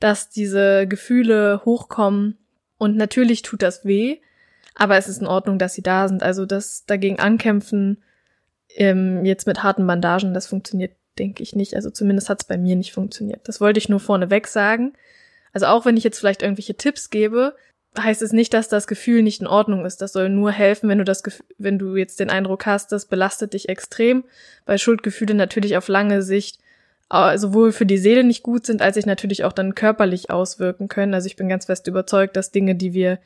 dass 0.00 0.28
diese 0.28 0.86
Gefühle 0.86 1.62
hochkommen 1.64 2.38
und 2.78 2.96
natürlich 2.96 3.42
tut 3.42 3.62
das 3.62 3.84
weh, 3.84 4.18
aber 4.74 4.96
es 4.96 5.08
ist 5.08 5.20
in 5.20 5.26
Ordnung, 5.26 5.58
dass 5.58 5.74
sie 5.74 5.82
da 5.82 6.08
sind. 6.08 6.22
Also 6.22 6.46
das 6.46 6.84
dagegen 6.84 7.18
ankämpfen, 7.18 8.02
ähm, 8.74 9.24
jetzt 9.24 9.46
mit 9.46 9.62
harten 9.62 9.86
Bandagen, 9.86 10.34
das 10.34 10.46
funktioniert, 10.46 10.92
denke 11.18 11.42
ich 11.42 11.54
nicht. 11.54 11.76
Also 11.76 11.90
zumindest 11.90 12.28
hat 12.28 12.42
es 12.42 12.48
bei 12.48 12.58
mir 12.58 12.74
nicht 12.74 12.92
funktioniert. 12.92 13.48
Das 13.48 13.60
wollte 13.60 13.78
ich 13.78 13.88
nur 13.88 14.00
vorneweg 14.00 14.48
sagen. 14.48 14.94
Also 15.54 15.66
auch 15.66 15.86
wenn 15.86 15.96
ich 15.96 16.04
jetzt 16.04 16.18
vielleicht 16.18 16.42
irgendwelche 16.42 16.76
Tipps 16.76 17.08
gebe, 17.08 17.54
heißt 17.98 18.22
es 18.22 18.32
nicht, 18.32 18.52
dass 18.52 18.68
das 18.68 18.86
Gefühl 18.86 19.22
nicht 19.22 19.40
in 19.40 19.46
Ordnung 19.46 19.86
ist. 19.86 20.02
Das 20.02 20.12
soll 20.12 20.28
nur 20.28 20.50
helfen, 20.50 20.88
wenn 20.88 20.98
du 20.98 21.04
das, 21.04 21.22
wenn 21.58 21.78
du 21.78 21.96
jetzt 21.96 22.20
den 22.20 22.28
Eindruck 22.28 22.66
hast, 22.66 22.92
das 22.92 23.06
belastet 23.06 23.54
dich 23.54 23.68
extrem, 23.68 24.24
weil 24.66 24.78
Schuldgefühle 24.78 25.34
natürlich 25.34 25.76
auf 25.76 25.88
lange 25.88 26.22
Sicht 26.22 26.58
äh, 27.10 27.38
sowohl 27.38 27.72
für 27.72 27.86
die 27.86 27.98
Seele 27.98 28.24
nicht 28.24 28.42
gut 28.42 28.66
sind, 28.66 28.82
als 28.82 28.96
sich 28.96 29.06
natürlich 29.06 29.44
auch 29.44 29.52
dann 29.52 29.74
körperlich 29.74 30.30
auswirken 30.30 30.88
können. 30.88 31.14
Also 31.14 31.26
ich 31.26 31.36
bin 31.36 31.48
ganz 31.48 31.66
fest 31.66 31.86
überzeugt, 31.86 32.36
dass 32.36 32.50
Dinge, 32.50 32.74
die 32.74 32.92
wir 32.92 33.18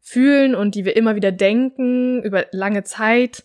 fühlen 0.00 0.54
und 0.54 0.74
die 0.74 0.84
wir 0.84 0.96
immer 0.96 1.16
wieder 1.16 1.32
denken 1.32 2.22
über 2.22 2.46
lange 2.52 2.84
Zeit, 2.84 3.44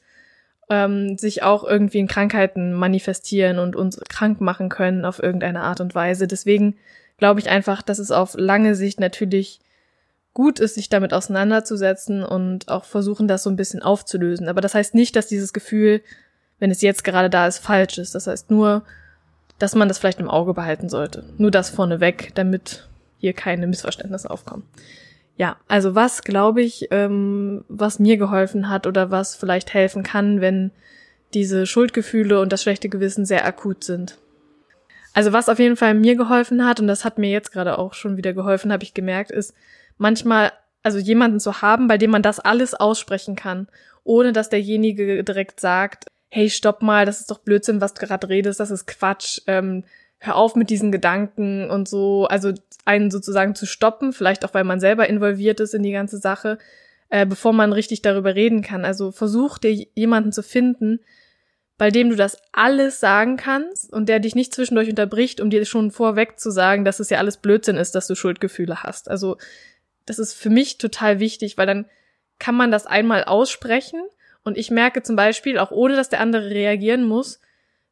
ähm, 0.69 1.17
sich 1.17 1.43
auch 1.43 1.63
irgendwie 1.63 1.99
in 1.99 2.07
Krankheiten 2.07 2.73
manifestieren 2.73 3.57
und 3.57 3.75
uns 3.75 3.99
krank 4.09 4.41
machen 4.41 4.69
können 4.69 5.05
auf 5.05 5.21
irgendeine 5.21 5.61
Art 5.61 5.81
und 5.81 5.95
Weise. 5.95 6.27
Deswegen 6.27 6.75
glaube 7.17 7.39
ich 7.39 7.49
einfach, 7.49 7.81
dass 7.81 7.99
es 7.99 8.11
auf 8.11 8.35
lange 8.37 8.75
Sicht 8.75 8.99
natürlich 8.99 9.59
gut 10.33 10.59
ist, 10.59 10.75
sich 10.75 10.87
damit 10.89 11.13
auseinanderzusetzen 11.13 12.23
und 12.23 12.69
auch 12.69 12.85
versuchen, 12.85 13.27
das 13.27 13.43
so 13.43 13.49
ein 13.49 13.55
bisschen 13.55 13.81
aufzulösen. 13.81 14.47
Aber 14.49 14.61
das 14.61 14.75
heißt 14.75 14.93
nicht, 14.93 15.15
dass 15.15 15.27
dieses 15.27 15.51
Gefühl, 15.51 16.01
wenn 16.59 16.69
es 16.69 16.81
jetzt 16.81 17.03
gerade 17.03 17.29
da 17.29 17.47
ist, 17.47 17.57
falsch 17.57 17.97
ist. 17.97 18.13
Das 18.13 18.27
heißt 18.27 18.51
nur, 18.51 18.83
dass 19.57 19.73
man 19.73 19.87
das 19.87 19.97
vielleicht 19.97 20.19
im 20.19 20.29
Auge 20.29 20.53
behalten 20.53 20.89
sollte. 20.89 21.23
Nur 21.37 21.49
das 21.49 21.71
vorneweg, 21.71 22.33
damit 22.35 22.87
hier 23.17 23.33
keine 23.33 23.65
Missverständnisse 23.65 24.29
aufkommen. 24.29 24.63
Ja, 25.37 25.57
also 25.67 25.95
was 25.95 26.23
glaube 26.23 26.61
ich, 26.61 26.87
ähm, 26.91 27.63
was 27.67 27.99
mir 27.99 28.17
geholfen 28.17 28.69
hat 28.69 28.87
oder 28.87 29.11
was 29.11 29.35
vielleicht 29.35 29.73
helfen 29.73 30.03
kann, 30.03 30.41
wenn 30.41 30.71
diese 31.33 31.65
Schuldgefühle 31.65 32.39
und 32.39 32.51
das 32.51 32.61
schlechte 32.63 32.89
Gewissen 32.89 33.25
sehr 33.25 33.45
akut 33.45 33.83
sind. 33.83 34.17
Also 35.17 35.33
was 35.33 35.49
auf 35.49 35.57
jeden 35.57 35.77
Fall 35.77 35.95
mir 35.95 36.15
geholfen 36.15 36.63
hat, 36.63 36.79
und 36.79 36.85
das 36.85 37.03
hat 37.03 37.17
mir 37.17 37.31
jetzt 37.31 37.51
gerade 37.51 37.79
auch 37.79 37.95
schon 37.95 38.17
wieder 38.17 38.33
geholfen, 38.33 38.71
habe 38.71 38.83
ich 38.83 38.93
gemerkt, 38.93 39.31
ist, 39.31 39.51
manchmal, 39.97 40.51
also 40.83 40.99
jemanden 40.99 41.39
zu 41.39 41.63
haben, 41.63 41.87
bei 41.87 41.97
dem 41.97 42.11
man 42.11 42.21
das 42.21 42.39
alles 42.39 42.75
aussprechen 42.75 43.35
kann, 43.35 43.67
ohne 44.03 44.31
dass 44.31 44.49
derjenige 44.49 45.23
direkt 45.23 45.59
sagt, 45.59 46.05
hey, 46.29 46.51
stopp 46.51 46.83
mal, 46.83 47.07
das 47.07 47.19
ist 47.19 47.31
doch 47.31 47.39
Blödsinn, 47.39 47.81
was 47.81 47.95
du 47.95 48.05
gerade 48.05 48.29
redest, 48.29 48.59
das 48.59 48.69
ist 48.69 48.85
Quatsch, 48.85 49.41
ähm, 49.47 49.85
hör 50.19 50.35
auf 50.35 50.55
mit 50.55 50.69
diesen 50.69 50.91
Gedanken 50.91 51.67
und 51.71 51.89
so, 51.89 52.27
also 52.27 52.53
einen 52.85 53.09
sozusagen 53.09 53.55
zu 53.55 53.65
stoppen, 53.65 54.13
vielleicht 54.13 54.45
auch 54.45 54.53
weil 54.53 54.65
man 54.65 54.79
selber 54.79 55.09
involviert 55.09 55.59
ist 55.59 55.73
in 55.73 55.81
die 55.81 55.93
ganze 55.93 56.19
Sache, 56.19 56.59
äh, 57.09 57.25
bevor 57.25 57.53
man 57.53 57.73
richtig 57.73 58.03
darüber 58.03 58.35
reden 58.35 58.61
kann. 58.61 58.85
Also 58.85 59.11
versuch 59.11 59.57
dir 59.57 59.87
jemanden 59.95 60.31
zu 60.31 60.43
finden, 60.43 60.99
bei 61.77 61.91
dem 61.91 62.09
du 62.09 62.15
das 62.15 62.37
alles 62.51 62.99
sagen 62.99 63.37
kannst 63.37 63.93
und 63.93 64.09
der 64.09 64.19
dich 64.19 64.35
nicht 64.35 64.53
zwischendurch 64.53 64.89
unterbricht, 64.89 65.39
um 65.39 65.49
dir 65.49 65.63
schon 65.65 65.91
vorweg 65.91 66.39
zu 66.39 66.49
sagen, 66.49 66.85
dass 66.85 66.99
es 66.99 67.09
ja 67.09 67.19
alles 67.19 67.37
Blödsinn 67.37 67.77
ist, 67.77 67.93
dass 67.93 68.07
du 68.07 68.15
Schuldgefühle 68.15 68.83
hast. 68.83 69.09
Also 69.09 69.37
das 70.05 70.19
ist 70.19 70.33
für 70.33 70.49
mich 70.49 70.77
total 70.77 71.19
wichtig, 71.19 71.57
weil 71.57 71.67
dann 71.67 71.85
kann 72.39 72.55
man 72.55 72.71
das 72.71 72.85
einmal 72.87 73.23
aussprechen 73.23 74.01
und 74.43 74.57
ich 74.57 74.71
merke 74.71 75.03
zum 75.03 75.15
Beispiel, 75.15 75.59
auch 75.59 75.71
ohne 75.71 75.95
dass 75.95 76.09
der 76.09 76.21
andere 76.21 76.49
reagieren 76.49 77.03
muss, 77.03 77.39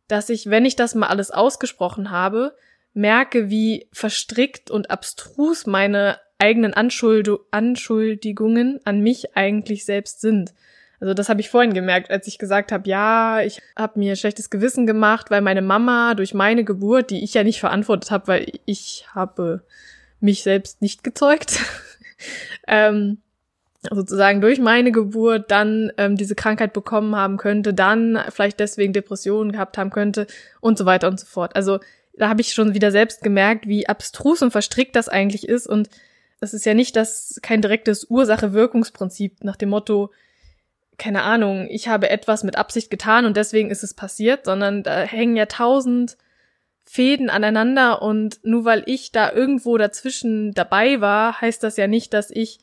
dass 0.07 0.29
ich, 0.29 0.49
wenn 0.49 0.65
ich 0.65 0.75
das 0.75 0.95
mal 0.95 1.07
alles 1.07 1.31
ausgesprochen 1.31 2.11
habe, 2.11 2.55
merke, 2.93 3.49
wie 3.49 3.89
verstrickt 3.91 4.71
und 4.71 4.89
abstrus 4.89 5.65
meine 5.65 6.19
eigenen 6.39 6.73
Anschuld 6.73 7.29
Anschuldigungen 7.51 8.79
an 8.83 9.01
mich 9.01 9.35
eigentlich 9.35 9.85
selbst 9.85 10.21
sind. 10.21 10.53
Also 11.05 11.13
das 11.13 11.29
habe 11.29 11.39
ich 11.39 11.51
vorhin 11.51 11.75
gemerkt, 11.75 12.09
als 12.09 12.25
ich 12.25 12.39
gesagt 12.39 12.71
habe, 12.71 12.89
ja, 12.89 13.39
ich 13.41 13.61
habe 13.77 13.99
mir 13.99 14.15
schlechtes 14.15 14.49
Gewissen 14.49 14.87
gemacht, 14.87 15.29
weil 15.29 15.41
meine 15.41 15.61
Mama 15.61 16.15
durch 16.15 16.33
meine 16.33 16.63
Geburt, 16.63 17.11
die 17.11 17.23
ich 17.23 17.35
ja 17.35 17.43
nicht 17.43 17.59
verantwortet 17.59 18.09
habe, 18.09 18.27
weil 18.27 18.51
ich 18.65 19.05
habe 19.13 19.61
mich 20.19 20.41
selbst 20.41 20.81
nicht 20.81 21.03
gezeugt, 21.03 21.59
ähm, 22.67 23.19
sozusagen 23.87 24.41
durch 24.41 24.57
meine 24.57 24.91
Geburt 24.91 25.51
dann 25.51 25.91
ähm, 25.97 26.15
diese 26.15 26.33
Krankheit 26.33 26.73
bekommen 26.73 27.15
haben 27.15 27.37
könnte, 27.37 27.75
dann 27.75 28.19
vielleicht 28.29 28.59
deswegen 28.59 28.91
Depressionen 28.91 29.51
gehabt 29.51 29.77
haben 29.77 29.91
könnte 29.91 30.25
und 30.59 30.75
so 30.75 30.87
weiter 30.87 31.07
und 31.07 31.19
so 31.19 31.27
fort. 31.27 31.55
Also 31.55 31.81
da 32.17 32.29
habe 32.29 32.41
ich 32.41 32.53
schon 32.53 32.73
wieder 32.73 32.89
selbst 32.89 33.21
gemerkt, 33.21 33.67
wie 33.67 33.87
abstrus 33.87 34.41
und 34.41 34.49
verstrickt 34.49 34.95
das 34.95 35.07
eigentlich 35.07 35.47
ist 35.47 35.67
und 35.67 35.87
es 36.39 36.55
ist 36.55 36.65
ja 36.65 36.73
nicht 36.73 36.95
das 36.95 37.37
kein 37.43 37.61
direktes 37.61 38.09
Ursache-Wirkungsprinzip 38.09 39.43
nach 39.43 39.55
dem 39.55 39.69
Motto, 39.69 40.09
keine 40.97 41.23
Ahnung, 41.23 41.67
ich 41.69 41.87
habe 41.87 42.09
etwas 42.09 42.43
mit 42.43 42.57
Absicht 42.57 42.89
getan 42.89 43.25
und 43.25 43.37
deswegen 43.37 43.69
ist 43.69 43.83
es 43.83 43.93
passiert, 43.93 44.45
sondern 44.45 44.83
da 44.83 45.01
hängen 45.01 45.35
ja 45.35 45.45
tausend 45.45 46.17
Fäden 46.83 47.29
aneinander 47.29 48.01
und 48.01 48.39
nur 48.43 48.63
weil 48.63 48.83
ich 48.85 49.11
da 49.11 49.31
irgendwo 49.31 49.77
dazwischen 49.77 50.53
dabei 50.53 51.01
war, 51.01 51.41
heißt 51.41 51.63
das 51.63 51.77
ja 51.77 51.87
nicht, 51.87 52.13
dass 52.13 52.29
ich 52.29 52.59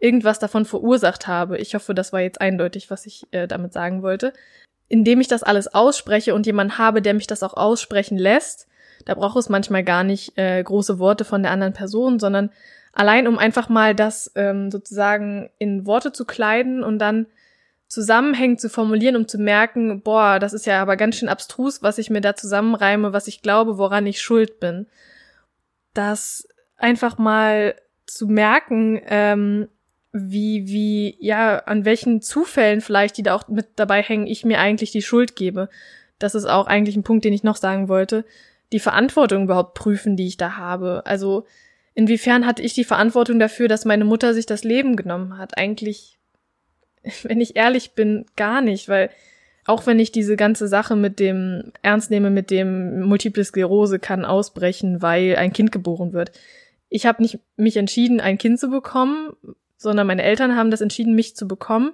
irgendwas 0.00 0.38
davon 0.38 0.64
verursacht 0.64 1.26
habe. 1.26 1.58
Ich 1.58 1.74
hoffe, 1.74 1.94
das 1.94 2.12
war 2.12 2.20
jetzt 2.20 2.40
eindeutig, 2.40 2.90
was 2.90 3.06
ich 3.06 3.26
äh, 3.30 3.46
damit 3.46 3.72
sagen 3.72 4.02
wollte. 4.02 4.32
Indem 4.88 5.20
ich 5.20 5.28
das 5.28 5.44
alles 5.44 5.72
ausspreche 5.72 6.34
und 6.34 6.46
jemand 6.46 6.78
habe, 6.78 7.00
der 7.00 7.14
mich 7.14 7.28
das 7.28 7.42
auch 7.44 7.54
aussprechen 7.54 8.18
lässt, 8.18 8.66
da 9.04 9.14
braucht 9.14 9.36
es 9.36 9.48
manchmal 9.48 9.84
gar 9.84 10.02
nicht 10.02 10.36
äh, 10.36 10.62
große 10.62 10.98
Worte 10.98 11.24
von 11.24 11.42
der 11.42 11.52
anderen 11.52 11.72
Person, 11.72 12.18
sondern 12.18 12.50
allein 12.92 13.28
um 13.28 13.38
einfach 13.38 13.68
mal 13.68 13.94
das 13.94 14.32
ähm, 14.34 14.70
sozusagen 14.70 15.50
in 15.58 15.86
Worte 15.86 16.12
zu 16.12 16.24
kleiden 16.24 16.82
und 16.82 16.98
dann 16.98 17.26
zusammenhängend 17.90 18.60
zu 18.60 18.70
formulieren, 18.70 19.16
um 19.16 19.26
zu 19.26 19.36
merken, 19.36 20.00
boah, 20.00 20.38
das 20.38 20.52
ist 20.52 20.64
ja 20.64 20.80
aber 20.80 20.96
ganz 20.96 21.16
schön 21.16 21.28
abstrus, 21.28 21.82
was 21.82 21.98
ich 21.98 22.08
mir 22.08 22.20
da 22.20 22.36
zusammenreime, 22.36 23.12
was 23.12 23.26
ich 23.26 23.42
glaube, 23.42 23.78
woran 23.78 24.06
ich 24.06 24.22
schuld 24.22 24.60
bin. 24.60 24.86
Das 25.92 26.46
einfach 26.76 27.18
mal 27.18 27.74
zu 28.06 28.28
merken, 28.28 29.00
ähm, 29.06 29.68
wie, 30.12 30.68
wie, 30.68 31.16
ja, 31.18 31.58
an 31.58 31.84
welchen 31.84 32.22
Zufällen 32.22 32.80
vielleicht, 32.80 33.16
die 33.16 33.24
da 33.24 33.34
auch 33.34 33.48
mit 33.48 33.66
dabei 33.74 34.02
hängen, 34.02 34.28
ich 34.28 34.44
mir 34.44 34.60
eigentlich 34.60 34.92
die 34.92 35.02
Schuld 35.02 35.34
gebe. 35.34 35.68
Das 36.20 36.36
ist 36.36 36.46
auch 36.46 36.68
eigentlich 36.68 36.96
ein 36.96 37.02
Punkt, 37.02 37.24
den 37.24 37.32
ich 37.32 37.42
noch 37.42 37.56
sagen 37.56 37.88
wollte. 37.88 38.24
Die 38.72 38.80
Verantwortung 38.80 39.44
überhaupt 39.44 39.74
prüfen, 39.74 40.16
die 40.16 40.28
ich 40.28 40.36
da 40.36 40.56
habe. 40.56 41.02
Also, 41.06 41.44
inwiefern 41.94 42.46
hatte 42.46 42.62
ich 42.62 42.72
die 42.72 42.84
Verantwortung 42.84 43.40
dafür, 43.40 43.66
dass 43.66 43.84
meine 43.84 44.04
Mutter 44.04 44.32
sich 44.32 44.46
das 44.46 44.62
Leben 44.62 44.94
genommen 44.94 45.38
hat? 45.38 45.58
Eigentlich 45.58 46.19
wenn 47.22 47.40
ich 47.40 47.56
ehrlich 47.56 47.92
bin, 47.92 48.26
gar 48.36 48.60
nicht, 48.60 48.88
weil 48.88 49.10
auch 49.66 49.86
wenn 49.86 49.98
ich 49.98 50.10
diese 50.10 50.36
ganze 50.36 50.68
Sache 50.68 50.96
mit 50.96 51.20
dem 51.20 51.72
ernst 51.82 52.10
nehme, 52.10 52.30
mit 52.30 52.50
dem 52.50 53.00
Multiple 53.02 53.44
Sklerose 53.44 53.98
kann 53.98 54.24
ausbrechen, 54.24 55.02
weil 55.02 55.36
ein 55.36 55.52
Kind 55.52 55.70
geboren 55.70 56.12
wird. 56.12 56.32
Ich 56.88 57.06
habe 57.06 57.22
nicht 57.22 57.38
mich 57.56 57.76
entschieden, 57.76 58.20
ein 58.20 58.38
Kind 58.38 58.58
zu 58.58 58.68
bekommen, 58.68 59.30
sondern 59.76 60.06
meine 60.06 60.22
Eltern 60.22 60.56
haben 60.56 60.70
das 60.70 60.80
entschieden, 60.80 61.14
mich 61.14 61.36
zu 61.36 61.46
bekommen. 61.46 61.92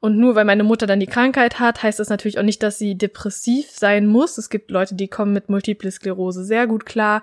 Und 0.00 0.18
nur 0.18 0.34
weil 0.34 0.44
meine 0.44 0.64
Mutter 0.64 0.88
dann 0.88 0.98
die 0.98 1.06
Krankheit 1.06 1.60
hat, 1.60 1.84
heißt 1.84 2.00
das 2.00 2.08
natürlich 2.08 2.40
auch 2.40 2.42
nicht, 2.42 2.62
dass 2.62 2.76
sie 2.76 2.96
depressiv 2.96 3.70
sein 3.70 4.06
muss. 4.06 4.36
Es 4.36 4.50
gibt 4.50 4.72
Leute, 4.72 4.96
die 4.96 5.06
kommen 5.06 5.32
mit 5.32 5.48
Multiple 5.48 5.92
Sklerose 5.92 6.44
sehr 6.44 6.66
gut 6.66 6.86
klar 6.86 7.22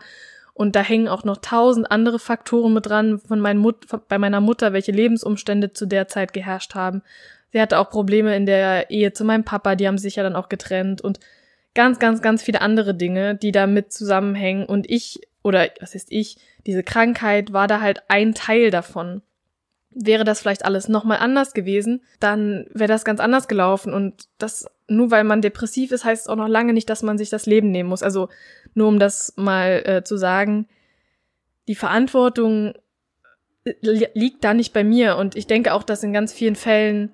und 0.60 0.76
da 0.76 0.82
hängen 0.84 1.08
auch 1.08 1.24
noch 1.24 1.38
tausend 1.38 1.90
andere 1.90 2.20
Faktoren 2.20 2.74
mit 2.74 2.86
dran 2.86 3.18
von 3.18 3.40
meinen 3.40 3.62
Mut 3.62 3.86
bei 4.10 4.18
meiner 4.18 4.42
Mutter, 4.42 4.74
welche 4.74 4.92
Lebensumstände 4.92 5.72
zu 5.72 5.86
der 5.86 6.10
Zeit 6.10 6.34
geherrscht 6.34 6.76
haben. 6.76 7.02
Sie 7.54 7.62
hatte 7.62 7.80
auch 7.80 7.90
Probleme 7.90 8.36
in 8.36 8.46
der 8.46 8.92
Ehe 8.92 9.14
zu 9.14 9.24
meinem 9.24 9.46
Papa, 9.46 9.76
die 9.76 9.88
haben 9.88 9.98
sich 9.98 10.18
ja 10.18 10.24
dann 10.24 10.36
auch 10.36 10.50
getrennt 10.50 11.00
und 11.00 11.22
ganz, 11.76 11.98
ganz, 11.98 12.22
ganz 12.22 12.44
viele 12.44 12.60
andere 12.60 12.94
Dinge, 12.94 13.36
die 13.36 13.54
damit 13.54 13.94
zusammenhängen. 13.94 14.66
Und 14.66 14.90
ich, 14.90 15.22
oder 15.44 15.70
was 15.80 15.96
ist 15.96 16.12
ich, 16.12 16.36
diese 16.68 16.84
Krankheit 16.84 17.54
war 17.54 17.68
da 17.68 17.80
halt 17.80 18.04
ein 18.10 18.34
Teil 18.34 18.70
davon. 18.70 19.22
Wäre 19.92 20.26
das 20.26 20.42
vielleicht 20.42 20.66
alles 20.66 20.90
nochmal 20.90 21.20
anders 21.20 21.54
gewesen, 21.54 22.04
dann 22.20 22.68
wäre 22.74 22.90
das 22.90 23.06
ganz 23.06 23.22
anders 23.22 23.48
gelaufen. 23.48 23.94
Und 23.94 24.26
das, 24.40 24.66
nur 24.90 25.10
weil 25.10 25.24
man 25.24 25.42
depressiv 25.42 25.94
ist, 25.94 26.04
heißt 26.04 26.24
es 26.24 26.28
auch 26.28 26.36
noch 26.36 26.50
lange 26.50 26.74
nicht, 26.74 26.90
dass 26.90 27.02
man 27.02 27.18
sich 27.18 27.30
das 27.30 27.46
Leben 27.46 27.72
nehmen 27.72 27.88
muss. 27.88 28.04
Also 28.04 28.28
nur 28.74 28.88
um 28.88 29.00
das 29.00 29.34
mal 29.36 29.84
äh, 29.86 30.04
zu 30.04 30.18
sagen, 30.18 30.68
die 31.68 31.76
Verantwortung 31.76 32.74
äh, 33.64 33.74
liegt 34.14 34.44
da 34.44 34.54
nicht 34.54 34.74
bei 34.74 34.84
mir. 34.84 35.18
Und 35.18 35.36
ich 35.36 35.48
denke 35.48 35.74
auch, 35.74 35.84
dass 35.84 36.04
in 36.04 36.14
ganz 36.14 36.34
vielen 36.34 36.56
Fällen 36.56 37.14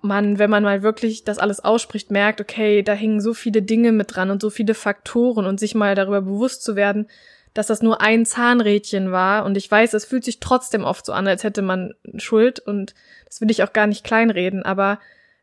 man, 0.00 0.38
wenn 0.38 0.50
man 0.50 0.62
mal 0.62 0.82
wirklich 0.82 1.24
das 1.24 1.38
alles 1.38 1.60
ausspricht, 1.60 2.10
merkt, 2.10 2.40
okay, 2.40 2.82
da 2.82 2.92
hängen 2.92 3.20
so 3.20 3.32
viele 3.32 3.62
Dinge 3.62 3.90
mit 3.92 4.14
dran 4.14 4.30
und 4.30 4.42
so 4.42 4.50
viele 4.50 4.74
Faktoren 4.74 5.46
und 5.46 5.58
sich 5.58 5.74
mal 5.74 5.94
darüber 5.94 6.22
bewusst 6.22 6.62
zu 6.62 6.76
werden, 6.76 7.08
dass 7.54 7.68
das 7.68 7.82
nur 7.82 8.00
ein 8.00 8.26
Zahnrädchen 8.26 9.12
war. 9.12 9.44
Und 9.44 9.56
ich 9.56 9.70
weiß, 9.70 9.94
es 9.94 10.04
fühlt 10.04 10.24
sich 10.24 10.40
trotzdem 10.40 10.84
oft 10.84 11.06
so 11.06 11.12
an, 11.12 11.26
als 11.26 11.42
hätte 11.44 11.62
man 11.62 11.94
Schuld 12.16 12.60
und 12.60 12.94
das 13.26 13.40
will 13.40 13.50
ich 13.50 13.62
auch 13.62 13.72
gar 13.72 13.86
nicht 13.86 14.04
kleinreden, 14.04 14.62
aber 14.62 14.98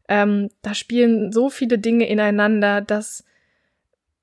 ähm, 0.08 0.50
da 0.62 0.76
spielen 0.76 1.32
so 1.32 1.50
viele 1.50 1.80
Dinge 1.80 2.08
ineinander, 2.08 2.82
dass 2.82 3.24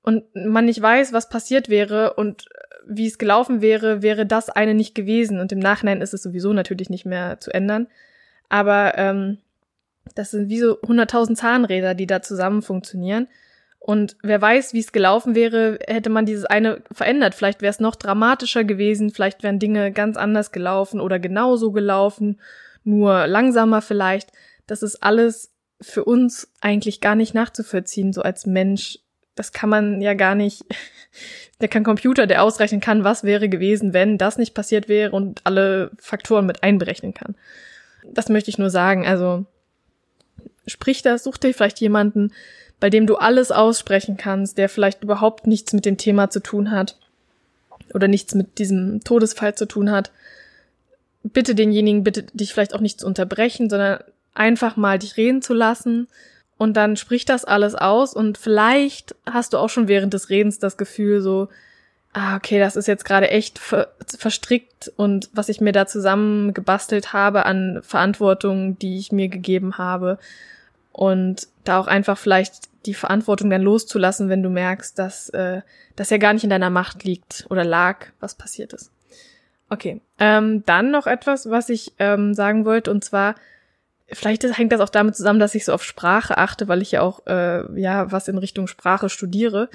und 0.09 0.23
man 0.33 0.65
nicht 0.65 0.81
weiß, 0.81 1.13
was 1.13 1.29
passiert 1.29 1.69
wäre 1.69 2.15
und 2.15 2.49
wie 2.87 3.05
es 3.05 3.19
gelaufen 3.19 3.61
wäre, 3.61 4.01
wäre 4.01 4.25
das 4.25 4.49
eine 4.49 4.73
nicht 4.73 4.95
gewesen. 4.95 5.39
Und 5.39 5.51
im 5.51 5.59
Nachhinein 5.59 6.01
ist 6.01 6.15
es 6.15 6.23
sowieso 6.23 6.51
natürlich 6.51 6.89
nicht 6.89 7.05
mehr 7.05 7.39
zu 7.39 7.53
ändern. 7.53 7.85
Aber 8.49 8.97
ähm, 8.97 9.37
das 10.15 10.31
sind 10.31 10.49
wie 10.49 10.57
so 10.57 10.81
100.000 10.81 11.35
Zahnräder, 11.35 11.93
die 11.93 12.07
da 12.07 12.23
zusammen 12.23 12.63
funktionieren. 12.63 13.27
Und 13.77 14.17
wer 14.23 14.41
weiß, 14.41 14.73
wie 14.73 14.79
es 14.79 14.91
gelaufen 14.91 15.35
wäre, 15.35 15.77
hätte 15.85 16.09
man 16.09 16.25
dieses 16.25 16.45
eine 16.45 16.81
verändert. 16.91 17.35
Vielleicht 17.35 17.61
wäre 17.61 17.69
es 17.69 17.79
noch 17.79 17.95
dramatischer 17.95 18.63
gewesen, 18.63 19.11
vielleicht 19.11 19.43
wären 19.43 19.59
Dinge 19.59 19.91
ganz 19.91 20.17
anders 20.17 20.51
gelaufen 20.51 20.99
oder 20.99 21.19
genauso 21.19 21.71
gelaufen, 21.71 22.41
nur 22.83 23.27
langsamer 23.27 23.83
vielleicht. 23.83 24.31
Das 24.65 24.81
ist 24.81 25.03
alles 25.03 25.53
für 25.79 26.03
uns 26.03 26.51
eigentlich 26.61 26.99
gar 26.99 27.13
nicht 27.13 27.35
nachzuvollziehen, 27.35 28.11
so 28.11 28.23
als 28.23 28.47
Mensch. 28.47 28.97
Das 29.39 29.53
kann 29.53 29.69
man 29.69 30.01
ja 30.01 30.15
gar 30.15 30.35
nicht. 30.35 30.65
Der 31.61 31.69
kann 31.69 31.83
Computer, 31.83 32.25
der 32.25 32.41
ausrechnen 32.43 32.79
kann, 32.79 33.03
was 33.03 33.25
wäre 33.25 33.49
gewesen, 33.49 33.91
wenn 33.91 34.17
das 34.17 34.37
nicht 34.37 34.53
passiert 34.53 34.87
wäre 34.87 35.11
und 35.11 35.41
alle 35.43 35.91
Faktoren 35.97 36.45
mit 36.45 36.63
einberechnen 36.63 37.13
kann. 37.13 37.35
Das 38.05 38.29
möchte 38.29 38.49
ich 38.49 38.57
nur 38.57 38.69
sagen. 38.69 39.05
Also 39.05 39.45
sprich 40.65 41.01
das, 41.01 41.25
such 41.25 41.37
dir 41.37 41.53
vielleicht 41.53 41.81
jemanden, 41.81 42.31
bei 42.79 42.89
dem 42.89 43.07
du 43.07 43.17
alles 43.17 43.51
aussprechen 43.51 44.15
kannst, 44.15 44.57
der 44.57 44.69
vielleicht 44.69 45.03
überhaupt 45.03 45.47
nichts 45.47 45.73
mit 45.73 45.85
dem 45.85 45.97
Thema 45.97 46.29
zu 46.29 46.41
tun 46.41 46.71
hat 46.71 46.97
oder 47.93 48.07
nichts 48.07 48.35
mit 48.35 48.57
diesem 48.57 49.03
Todesfall 49.03 49.55
zu 49.55 49.65
tun 49.65 49.91
hat. 49.91 50.11
Bitte 51.23 51.55
denjenigen, 51.55 52.05
bitte 52.05 52.23
dich 52.23 52.53
vielleicht 52.53 52.73
auch 52.73 52.81
nicht 52.81 53.01
zu 53.01 53.05
unterbrechen, 53.05 53.69
sondern 53.69 53.99
einfach 54.33 54.77
mal 54.77 54.97
dich 54.97 55.17
reden 55.17 55.41
zu 55.41 55.53
lassen 55.53 56.07
und 56.59 56.75
dann 56.75 56.97
sprich 56.97 57.23
das 57.23 57.45
alles 57.45 57.73
aus 57.73 58.13
und 58.13 58.37
vielleicht 58.37 59.15
hast 59.25 59.53
du 59.53 59.57
auch 59.57 59.69
schon 59.69 59.87
während 59.87 60.13
des 60.13 60.29
Redens 60.29 60.59
das 60.59 60.75
Gefühl 60.75 61.21
so, 61.21 61.47
ah, 62.11 62.35
okay, 62.35 62.59
das 62.59 62.75
ist 62.75 62.87
jetzt 62.87 63.05
gerade 63.05 63.29
echt 63.29 63.57
ver 63.57 63.87
verstrickt 64.05 64.91
und 64.97 65.29
was 65.31 65.49
ich 65.49 65.61
mir 65.61 65.71
da 65.71 65.87
zusammen 65.87 66.53
gebastelt 66.53 67.13
habe 67.13 67.45
an 67.45 67.79
Verantwortung, 67.81 68.77
die 68.77 68.97
ich 68.97 69.11
mir 69.13 69.29
gegeben 69.29 69.77
habe 69.77 70.19
und 70.91 71.47
da 71.63 71.79
auch 71.79 71.87
einfach 71.87 72.17
vielleicht 72.17 72.67
die 72.85 72.93
Verantwortung 72.93 73.49
dann 73.49 73.61
loszulassen, 73.61 74.27
wenn 74.27 74.43
du 74.43 74.49
merkst, 74.49 74.99
dass 74.99 75.29
äh, 75.29 75.61
das 75.95 76.09
ja 76.09 76.17
gar 76.17 76.33
nicht 76.33 76.43
in 76.43 76.49
deiner 76.49 76.69
Macht 76.69 77.05
liegt 77.05 77.45
oder 77.49 77.63
lag, 77.63 78.07
was 78.19 78.35
passiert 78.35 78.73
ist. 78.73 78.91
Okay, 79.69 80.01
ähm, 80.17 80.65
dann 80.65 80.91
noch 80.91 81.07
etwas, 81.07 81.49
was 81.49 81.69
ich 81.69 81.93
ähm, 81.99 82.33
sagen 82.33 82.65
wollte, 82.65 82.91
und 82.91 83.03
zwar, 83.03 83.35
vielleicht 84.11 84.43
hängt 84.43 84.71
das 84.71 84.81
auch 84.81 84.89
damit 84.89 85.15
zusammen, 85.15 85.39
dass 85.39 85.55
ich 85.55 85.65
so 85.65 85.73
auf 85.73 85.83
Sprache 85.83 86.37
achte, 86.37 86.67
weil 86.67 86.81
ich 86.81 86.91
ja 86.91 87.01
auch 87.01 87.25
äh, 87.27 87.79
ja 87.79 88.11
was 88.11 88.27
in 88.27 88.37
Richtung 88.37 88.67
Sprache 88.67 89.09
studiere. 89.09 89.69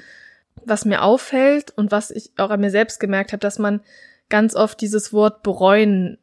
Was 0.63 0.85
mir 0.85 1.03
auffällt 1.03 1.71
und 1.75 1.91
was 1.91 2.11
ich 2.11 2.31
auch 2.37 2.49
an 2.49 2.61
mir 2.61 2.71
selbst 2.71 2.99
gemerkt 2.99 3.33
habe, 3.33 3.41
dass 3.41 3.59
man 3.59 3.81
ganz 4.29 4.55
oft 4.55 4.79
dieses 4.79 5.11
Wort 5.11 5.43
bereuen 5.43 6.17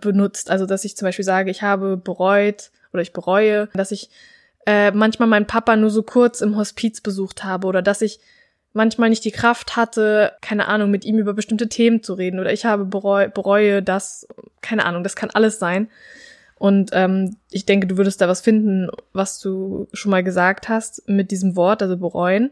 benutzt. 0.00 0.50
Also 0.50 0.66
dass 0.66 0.84
ich 0.84 0.96
zum 0.96 1.06
Beispiel 1.06 1.24
sage, 1.24 1.50
ich 1.50 1.62
habe 1.62 1.96
bereut 1.96 2.70
oder 2.92 3.02
ich 3.02 3.12
bereue, 3.12 3.68
dass 3.74 3.92
ich 3.92 4.10
äh, 4.66 4.90
manchmal 4.90 5.28
meinen 5.28 5.46
Papa 5.46 5.76
nur 5.76 5.90
so 5.90 6.02
kurz 6.02 6.40
im 6.40 6.56
Hospiz 6.56 7.00
besucht 7.00 7.44
habe 7.44 7.66
oder 7.66 7.82
dass 7.82 8.02
ich 8.02 8.20
manchmal 8.72 9.08
nicht 9.08 9.24
die 9.24 9.30
Kraft 9.30 9.76
hatte, 9.76 10.32
keine 10.40 10.68
Ahnung, 10.68 10.90
mit 10.90 11.04
ihm 11.04 11.18
über 11.18 11.34
bestimmte 11.34 11.68
Themen 11.68 12.02
zu 12.02 12.14
reden 12.14 12.38
oder 12.38 12.52
ich 12.52 12.64
habe 12.64 12.84
bereu 12.84 13.28
bereue 13.28 13.82
das, 13.82 14.26
keine 14.60 14.84
Ahnung, 14.84 15.02
das 15.02 15.16
kann 15.16 15.30
alles 15.30 15.58
sein. 15.58 15.88
Und 16.58 16.90
ähm, 16.92 17.36
ich 17.50 17.66
denke, 17.66 17.86
du 17.86 17.96
würdest 17.96 18.20
da 18.20 18.28
was 18.28 18.40
finden, 18.40 18.88
was 19.12 19.38
du 19.38 19.88
schon 19.92 20.10
mal 20.10 20.24
gesagt 20.24 20.68
hast 20.68 21.08
mit 21.08 21.30
diesem 21.30 21.56
Wort, 21.56 21.82
also 21.82 21.96
bereuen. 21.96 22.50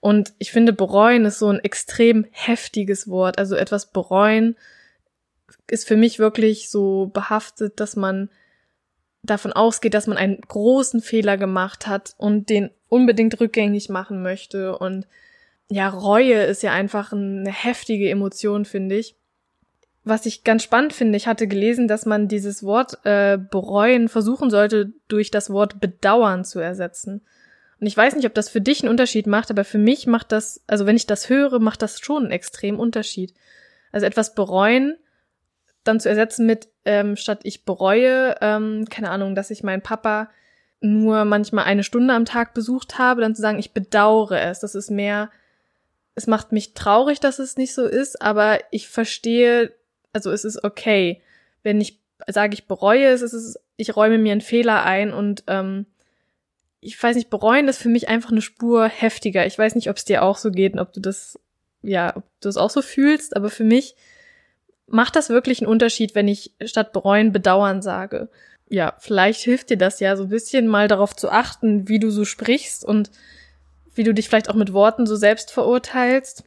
Und 0.00 0.32
ich 0.38 0.52
finde, 0.52 0.72
bereuen 0.72 1.24
ist 1.24 1.38
so 1.38 1.48
ein 1.48 1.60
extrem 1.60 2.26
heftiges 2.30 3.08
Wort. 3.08 3.38
Also 3.38 3.56
etwas 3.56 3.86
bereuen 3.92 4.56
ist 5.68 5.86
für 5.86 5.96
mich 5.96 6.18
wirklich 6.18 6.70
so 6.70 7.10
behaftet, 7.12 7.80
dass 7.80 7.96
man 7.96 8.28
davon 9.22 9.52
ausgeht, 9.52 9.94
dass 9.94 10.06
man 10.06 10.16
einen 10.16 10.40
großen 10.40 11.00
Fehler 11.00 11.36
gemacht 11.36 11.86
hat 11.86 12.14
und 12.16 12.48
den 12.48 12.70
unbedingt 12.88 13.38
rückgängig 13.40 13.88
machen 13.88 14.22
möchte. 14.22 14.76
Und 14.78 15.06
ja, 15.70 15.88
Reue 15.88 16.42
ist 16.42 16.62
ja 16.62 16.72
einfach 16.72 17.12
eine 17.12 17.52
heftige 17.52 18.10
Emotion, 18.10 18.64
finde 18.64 18.96
ich. 18.96 19.14
Was 20.02 20.26
ich 20.26 20.44
ganz 20.44 20.62
spannend 20.62 20.92
finde, 20.92 21.16
ich 21.16 21.26
hatte 21.26 21.46
gelesen, 21.46 21.86
dass 21.86 22.06
man 22.06 22.26
dieses 22.26 22.62
Wort 22.62 22.98
äh, 23.04 23.36
bereuen 23.38 24.08
versuchen 24.08 24.50
sollte, 24.50 24.92
durch 25.08 25.30
das 25.30 25.50
Wort 25.50 25.80
bedauern 25.80 26.44
zu 26.44 26.58
ersetzen. 26.58 27.20
Und 27.80 27.86
ich 27.86 27.96
weiß 27.96 28.14
nicht, 28.16 28.26
ob 28.26 28.34
das 28.34 28.48
für 28.48 28.60
dich 28.60 28.82
einen 28.82 28.90
Unterschied 28.90 29.26
macht, 29.26 29.50
aber 29.50 29.64
für 29.64 29.78
mich 29.78 30.06
macht 30.06 30.32
das, 30.32 30.62
also 30.66 30.86
wenn 30.86 30.96
ich 30.96 31.06
das 31.06 31.28
höre, 31.28 31.58
macht 31.60 31.82
das 31.82 32.00
schon 32.00 32.24
einen 32.24 32.32
extremen 32.32 32.78
Unterschied. 32.78 33.34
Also 33.92 34.06
etwas 34.06 34.34
bereuen 34.34 34.96
dann 35.84 36.00
zu 36.00 36.08
ersetzen 36.08 36.46
mit, 36.46 36.68
ähm, 36.84 37.16
statt 37.16 37.40
ich 37.42 37.64
bereue, 37.64 38.36
ähm, 38.40 38.86
keine 38.90 39.10
Ahnung, 39.10 39.34
dass 39.34 39.50
ich 39.50 39.62
meinen 39.62 39.82
Papa 39.82 40.30
nur 40.80 41.24
manchmal 41.24 41.64
eine 41.64 41.84
Stunde 41.84 42.14
am 42.14 42.24
Tag 42.24 42.54
besucht 42.54 42.98
habe, 42.98 43.20
dann 43.20 43.34
zu 43.34 43.42
sagen, 43.42 43.58
ich 43.58 43.72
bedauere 43.72 44.40
es. 44.42 44.60
Das 44.60 44.74
ist 44.74 44.90
mehr, 44.90 45.30
es 46.14 46.26
macht 46.26 46.52
mich 46.52 46.74
traurig, 46.74 47.20
dass 47.20 47.38
es 47.38 47.56
nicht 47.56 47.74
so 47.74 47.84
ist, 47.86 48.20
aber 48.20 48.58
ich 48.70 48.88
verstehe, 48.88 49.72
also 50.12 50.30
es 50.30 50.44
ist 50.44 50.64
okay. 50.64 51.22
Wenn 51.62 51.80
ich 51.80 51.98
sage, 52.26 52.54
ich 52.54 52.66
bereue 52.66 53.06
es, 53.06 53.22
es 53.22 53.32
ist, 53.32 53.58
ich 53.76 53.96
räume 53.96 54.18
mir 54.18 54.32
einen 54.32 54.40
Fehler 54.40 54.84
ein 54.84 55.12
und 55.12 55.44
ähm, 55.46 55.86
ich 56.80 57.00
weiß 57.00 57.16
nicht, 57.16 57.30
bereuen 57.30 57.68
ist 57.68 57.82
für 57.82 57.88
mich 57.88 58.08
einfach 58.08 58.30
eine 58.30 58.42
Spur 58.42 58.88
heftiger. 58.88 59.46
Ich 59.46 59.58
weiß 59.58 59.74
nicht, 59.74 59.90
ob 59.90 59.96
es 59.96 60.04
dir 60.04 60.22
auch 60.22 60.38
so 60.38 60.50
geht 60.50 60.72
und 60.72 60.78
ob 60.78 60.92
du 60.92 61.00
das, 61.00 61.38
ja, 61.82 62.16
ob 62.16 62.24
du 62.40 62.48
es 62.48 62.56
auch 62.56 62.70
so 62.70 62.82
fühlst, 62.82 63.36
aber 63.36 63.50
für 63.50 63.64
mich 63.64 63.96
macht 64.86 65.14
das 65.14 65.28
wirklich 65.28 65.60
einen 65.60 65.70
Unterschied, 65.70 66.14
wenn 66.14 66.26
ich 66.28 66.52
statt 66.64 66.92
bereuen 66.92 67.32
bedauern 67.32 67.82
sage? 67.82 68.28
Ja, 68.68 68.94
vielleicht 68.98 69.40
hilft 69.40 69.70
dir 69.70 69.76
das 69.76 70.00
ja 70.00 70.16
so 70.16 70.24
ein 70.24 70.28
bisschen 70.28 70.68
mal 70.68 70.88
darauf 70.88 71.14
zu 71.14 71.30
achten, 71.30 71.88
wie 71.88 71.98
du 71.98 72.10
so 72.10 72.24
sprichst 72.24 72.84
und 72.84 73.10
wie 73.94 74.04
du 74.04 74.14
dich 74.14 74.28
vielleicht 74.28 74.48
auch 74.48 74.54
mit 74.54 74.72
Worten 74.72 75.06
so 75.06 75.16
selbst 75.16 75.50
verurteilst. 75.50 76.44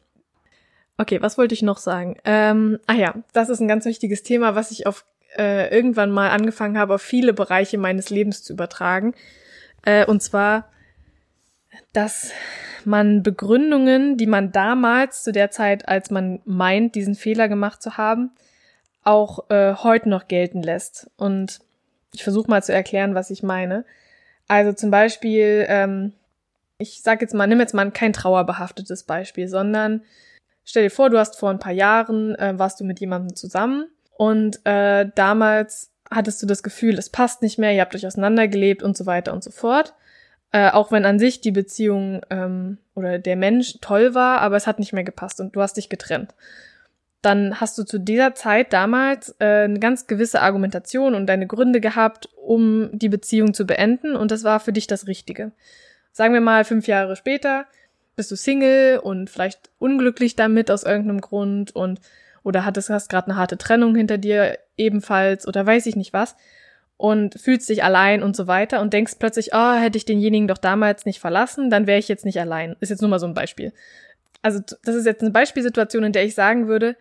Okay, 1.03 1.21
was 1.21 1.37
wollte 1.37 1.53
ich 1.53 1.61
noch 1.61 1.79
sagen? 1.79 2.15
Ähm, 2.23 2.79
ah 2.87 2.93
ja, 2.93 3.13
das 3.33 3.49
ist 3.49 3.59
ein 3.59 3.67
ganz 3.67 3.83
wichtiges 3.83 4.23
Thema, 4.23 4.55
was 4.55 4.71
ich 4.71 4.87
auf 4.87 5.03
äh, 5.37 5.67
irgendwann 5.75 6.11
mal 6.11 6.29
angefangen 6.29 6.77
habe, 6.77 6.95
auf 6.95 7.01
viele 7.01 7.33
Bereiche 7.33 7.77
meines 7.77 8.09
Lebens 8.09 8.41
zu 8.41 8.53
übertragen. 8.53 9.13
Äh, 9.83 10.05
und 10.05 10.23
zwar, 10.23 10.69
dass 11.91 12.31
man 12.85 13.21
Begründungen, 13.21 14.15
die 14.15 14.27
man 14.27 14.53
damals 14.53 15.23
zu 15.23 15.33
der 15.33 15.51
Zeit, 15.51 15.89
als 15.89 16.09
man 16.09 16.39
meint, 16.45 16.95
diesen 16.95 17.15
Fehler 17.15 17.49
gemacht 17.49 17.81
zu 17.83 17.97
haben, 17.97 18.31
auch 19.03 19.49
äh, 19.49 19.73
heute 19.73 20.07
noch 20.07 20.29
gelten 20.29 20.63
lässt. 20.63 21.11
Und 21.17 21.59
ich 22.13 22.23
versuche 22.23 22.49
mal 22.49 22.63
zu 22.63 22.71
erklären, 22.71 23.13
was 23.13 23.29
ich 23.29 23.43
meine. 23.43 23.83
Also 24.47 24.71
zum 24.71 24.89
Beispiel, 24.89 25.65
ähm, 25.67 26.13
ich 26.77 27.01
sag 27.01 27.19
jetzt 27.19 27.33
mal, 27.33 27.47
nimm 27.47 27.59
jetzt 27.59 27.73
mal 27.73 27.91
kein 27.91 28.13
trauerbehaftetes 28.13 29.03
Beispiel, 29.03 29.49
sondern 29.49 30.03
stell 30.65 30.83
dir 30.83 30.91
vor, 30.91 31.09
du 31.09 31.17
hast 31.17 31.37
vor 31.37 31.49
ein 31.49 31.59
paar 31.59 31.73
Jahren, 31.73 32.35
äh, 32.35 32.57
warst 32.57 32.79
du 32.79 32.83
mit 32.83 32.99
jemandem 32.99 33.35
zusammen 33.35 33.87
und 34.17 34.65
äh, 34.65 35.09
damals 35.15 35.91
hattest 36.09 36.41
du 36.41 36.45
das 36.45 36.63
Gefühl, 36.63 36.97
es 36.97 37.09
passt 37.09 37.41
nicht 37.41 37.57
mehr, 37.57 37.73
ihr 37.73 37.81
habt 37.81 37.95
euch 37.95 38.05
auseinandergelebt 38.05 38.83
und 38.83 38.95
so 38.95 39.05
weiter 39.05 39.33
und 39.33 39.43
so 39.43 39.51
fort. 39.51 39.93
Äh, 40.51 40.69
auch 40.69 40.91
wenn 40.91 41.05
an 41.05 41.17
sich 41.17 41.41
die 41.41 41.51
Beziehung 41.51 42.21
ähm, 42.29 42.77
oder 42.93 43.17
der 43.17 43.35
Mensch 43.35 43.79
toll 43.81 44.13
war, 44.13 44.39
aber 44.39 44.55
es 44.55 44.67
hat 44.67 44.77
nicht 44.77 44.93
mehr 44.93 45.03
gepasst 45.03 45.39
und 45.39 45.55
du 45.55 45.61
hast 45.61 45.77
dich 45.77 45.89
getrennt. 45.89 46.35
Dann 47.23 47.59
hast 47.59 47.75
du 47.79 47.83
zu 47.83 47.99
dieser 47.99 48.35
Zeit 48.35 48.71
damals 48.71 49.35
äh, 49.39 49.63
eine 49.63 49.79
ganz 49.79 50.05
gewisse 50.05 50.41
Argumentation 50.41 51.15
und 51.15 51.25
deine 51.25 51.47
Gründe 51.47 51.81
gehabt, 51.81 52.29
um 52.35 52.89
die 52.93 53.09
Beziehung 53.09 53.55
zu 53.55 53.65
beenden 53.65 54.15
und 54.15 54.29
das 54.29 54.43
war 54.43 54.59
für 54.59 54.73
dich 54.73 54.85
das 54.85 55.07
Richtige. 55.07 55.53
Sagen 56.11 56.35
wir 56.35 56.41
mal 56.41 56.65
fünf 56.65 56.85
Jahre 56.85 57.15
später, 57.15 57.65
bist 58.15 58.31
du 58.31 58.35
Single 58.35 58.99
und 58.99 59.29
vielleicht 59.29 59.69
unglücklich 59.79 60.35
damit 60.35 60.69
aus 60.71 60.83
irgendeinem 60.83 61.21
Grund 61.21 61.75
und 61.75 61.99
oder 62.43 62.65
hattest 62.65 62.89
hast 62.89 63.09
gerade 63.09 63.27
eine 63.27 63.37
harte 63.37 63.57
Trennung 63.57 63.95
hinter 63.95 64.17
dir 64.17 64.57
ebenfalls 64.77 65.47
oder 65.47 65.65
weiß 65.65 65.85
ich 65.85 65.95
nicht 65.95 66.13
was 66.13 66.35
und 66.97 67.39
fühlst 67.39 67.69
dich 67.69 67.83
allein 67.83 68.21
und 68.21 68.35
so 68.35 68.47
weiter 68.47 68.81
und 68.81 68.93
denkst 68.93 69.15
plötzlich, 69.19 69.51
oh, 69.53 69.73
hätte 69.73 69.97
ich 69.97 70.05
denjenigen 70.05 70.47
doch 70.47 70.57
damals 70.57 71.05
nicht 71.05 71.19
verlassen, 71.19 71.69
dann 71.69 71.87
wäre 71.87 71.99
ich 71.99 72.07
jetzt 72.07 72.25
nicht 72.25 72.39
allein. 72.39 72.75
Ist 72.79 72.89
jetzt 72.89 73.01
nur 73.01 73.09
mal 73.09 73.19
so 73.19 73.27
ein 73.27 73.33
Beispiel. 73.33 73.73
Also 74.41 74.59
das 74.83 74.95
ist 74.95 75.05
jetzt 75.05 75.21
eine 75.21 75.31
Beispielsituation, 75.31 76.03
in 76.03 76.11
der 76.11 76.25
ich 76.25 76.35
sagen 76.35 76.67
würde, 76.67 76.95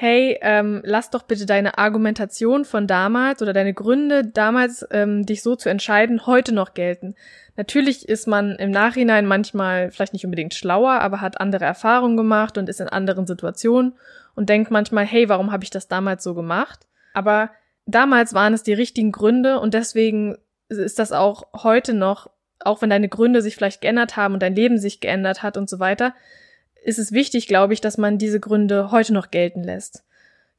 hey, 0.00 0.38
ähm, 0.42 0.80
lass 0.84 1.10
doch 1.10 1.24
bitte 1.24 1.44
deine 1.44 1.76
Argumentation 1.76 2.64
von 2.64 2.86
damals 2.86 3.42
oder 3.42 3.52
deine 3.52 3.74
Gründe 3.74 4.24
damals, 4.24 4.86
ähm, 4.92 5.26
dich 5.26 5.42
so 5.42 5.56
zu 5.56 5.68
entscheiden, 5.70 6.24
heute 6.24 6.54
noch 6.54 6.74
gelten. 6.74 7.16
Natürlich 7.56 8.08
ist 8.08 8.28
man 8.28 8.54
im 8.60 8.70
Nachhinein 8.70 9.26
manchmal 9.26 9.90
vielleicht 9.90 10.12
nicht 10.12 10.24
unbedingt 10.24 10.54
schlauer, 10.54 11.00
aber 11.00 11.20
hat 11.20 11.40
andere 11.40 11.64
Erfahrungen 11.64 12.16
gemacht 12.16 12.58
und 12.58 12.68
ist 12.68 12.80
in 12.80 12.88
anderen 12.88 13.26
Situationen 13.26 13.94
und 14.36 14.48
denkt 14.48 14.70
manchmal, 14.70 15.04
hey, 15.04 15.28
warum 15.28 15.50
habe 15.50 15.64
ich 15.64 15.70
das 15.70 15.88
damals 15.88 16.22
so 16.22 16.32
gemacht? 16.32 16.86
Aber 17.12 17.50
damals 17.84 18.34
waren 18.34 18.54
es 18.54 18.62
die 18.62 18.74
richtigen 18.74 19.10
Gründe 19.10 19.58
und 19.58 19.74
deswegen 19.74 20.38
ist 20.68 21.00
das 21.00 21.10
auch 21.10 21.48
heute 21.64 21.92
noch, 21.92 22.30
auch 22.60 22.82
wenn 22.82 22.90
deine 22.90 23.08
Gründe 23.08 23.42
sich 23.42 23.56
vielleicht 23.56 23.80
geändert 23.80 24.16
haben 24.16 24.34
und 24.34 24.44
dein 24.44 24.54
Leben 24.54 24.78
sich 24.78 25.00
geändert 25.00 25.42
hat 25.42 25.56
und 25.56 25.68
so 25.68 25.80
weiter, 25.80 26.14
ist 26.82 26.98
es 26.98 27.12
wichtig, 27.12 27.46
glaube 27.46 27.74
ich, 27.74 27.80
dass 27.80 27.98
man 27.98 28.18
diese 28.18 28.40
Gründe 28.40 28.90
heute 28.90 29.12
noch 29.12 29.30
gelten 29.30 29.62
lässt. 29.62 30.04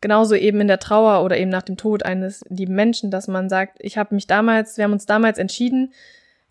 Genauso 0.02 0.36
eben 0.36 0.62
in 0.62 0.68
der 0.68 0.80
Trauer 0.80 1.26
oder 1.26 1.38
eben 1.38 1.50
nach 1.50 1.62
dem 1.62 1.76
Tod 1.76 2.04
eines 2.04 2.44
lieben 2.50 2.76
Menschen, 2.76 3.12
dass 3.12 3.28
man 3.28 3.50
sagt, 3.50 3.78
ich 3.80 3.98
habe 3.98 4.16
mich 4.16 4.28
damals, 4.28 4.78
wir 4.78 4.86
haben 4.86 4.94
uns 4.94 5.06
damals 5.06 5.38
entschieden, 5.38 5.94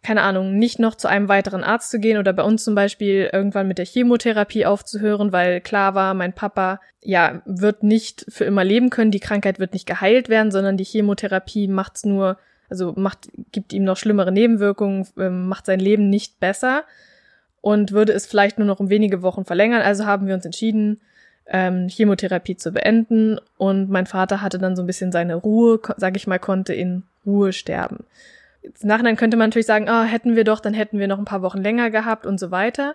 keine 0.02 0.22
Ahnung, 0.22 0.58
nicht 0.58 0.78
noch 0.78 0.94
zu 0.94 1.08
einem 1.08 1.28
weiteren 1.28 1.64
Arzt 1.64 1.90
zu 1.90 1.98
gehen 1.98 2.18
oder 2.18 2.32
bei 2.32 2.42
uns 2.42 2.62
zum 2.62 2.74
Beispiel 2.74 3.30
irgendwann 3.32 3.66
mit 3.66 3.78
der 3.78 3.86
Chemotherapie 3.86 4.64
aufzuhören, 4.64 5.32
weil 5.32 5.60
klar 5.60 5.94
war, 5.94 6.14
mein 6.14 6.34
Papa, 6.34 6.80
ja, 7.02 7.42
wird 7.46 7.82
nicht 7.82 8.24
für 8.28 8.44
immer 8.44 8.64
leben 8.64 8.90
können, 8.90 9.10
die 9.10 9.20
Krankheit 9.20 9.58
wird 9.58 9.72
nicht 9.72 9.86
geheilt 9.86 10.28
werden, 10.28 10.52
sondern 10.52 10.76
die 10.76 10.84
Chemotherapie 10.84 11.68
macht's 11.68 12.04
nur, 12.04 12.38
also 12.68 12.92
macht, 12.96 13.28
gibt 13.50 13.72
ihm 13.72 13.84
noch 13.84 13.96
schlimmere 13.96 14.30
Nebenwirkungen, 14.30 15.06
ähm, 15.18 15.48
macht 15.48 15.66
sein 15.66 15.80
Leben 15.80 16.10
nicht 16.10 16.38
besser 16.38 16.84
und 17.60 17.92
würde 17.92 18.12
es 18.12 18.26
vielleicht 18.26 18.58
nur 18.58 18.66
noch 18.66 18.80
um 18.80 18.90
wenige 18.90 19.22
Wochen 19.22 19.44
verlängern. 19.44 19.82
Also 19.82 20.06
haben 20.06 20.26
wir 20.26 20.34
uns 20.34 20.44
entschieden, 20.44 21.00
ähm, 21.46 21.88
Chemotherapie 21.88 22.56
zu 22.56 22.72
beenden 22.72 23.38
und 23.56 23.88
mein 23.88 24.06
Vater 24.06 24.42
hatte 24.42 24.58
dann 24.58 24.76
so 24.76 24.82
ein 24.82 24.86
bisschen 24.86 25.12
seine 25.12 25.34
Ruhe, 25.34 25.80
sag 25.96 26.16
ich 26.16 26.26
mal, 26.26 26.38
konnte 26.38 26.74
in 26.74 27.04
Ruhe 27.24 27.52
sterben. 27.52 28.04
Jetzt 28.62 28.84
Nachhinein 28.84 29.16
könnte 29.16 29.36
man 29.36 29.48
natürlich 29.48 29.66
sagen, 29.66 29.88
ah, 29.88 30.04
hätten 30.04 30.36
wir 30.36 30.44
doch, 30.44 30.60
dann 30.60 30.74
hätten 30.74 30.98
wir 30.98 31.08
noch 31.08 31.18
ein 31.18 31.24
paar 31.24 31.42
Wochen 31.42 31.62
länger 31.62 31.90
gehabt 31.90 32.26
und 32.26 32.38
so 32.38 32.50
weiter. 32.50 32.94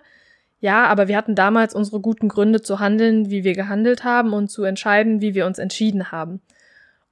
Ja, 0.60 0.86
aber 0.86 1.08
wir 1.08 1.16
hatten 1.16 1.34
damals 1.34 1.74
unsere 1.74 2.00
guten 2.00 2.28
Gründe 2.28 2.62
zu 2.62 2.78
handeln, 2.78 3.28
wie 3.28 3.44
wir 3.44 3.54
gehandelt 3.54 4.04
haben 4.04 4.32
und 4.32 4.48
zu 4.48 4.64
entscheiden, 4.64 5.20
wie 5.20 5.34
wir 5.34 5.46
uns 5.46 5.58
entschieden 5.58 6.12
haben. 6.12 6.40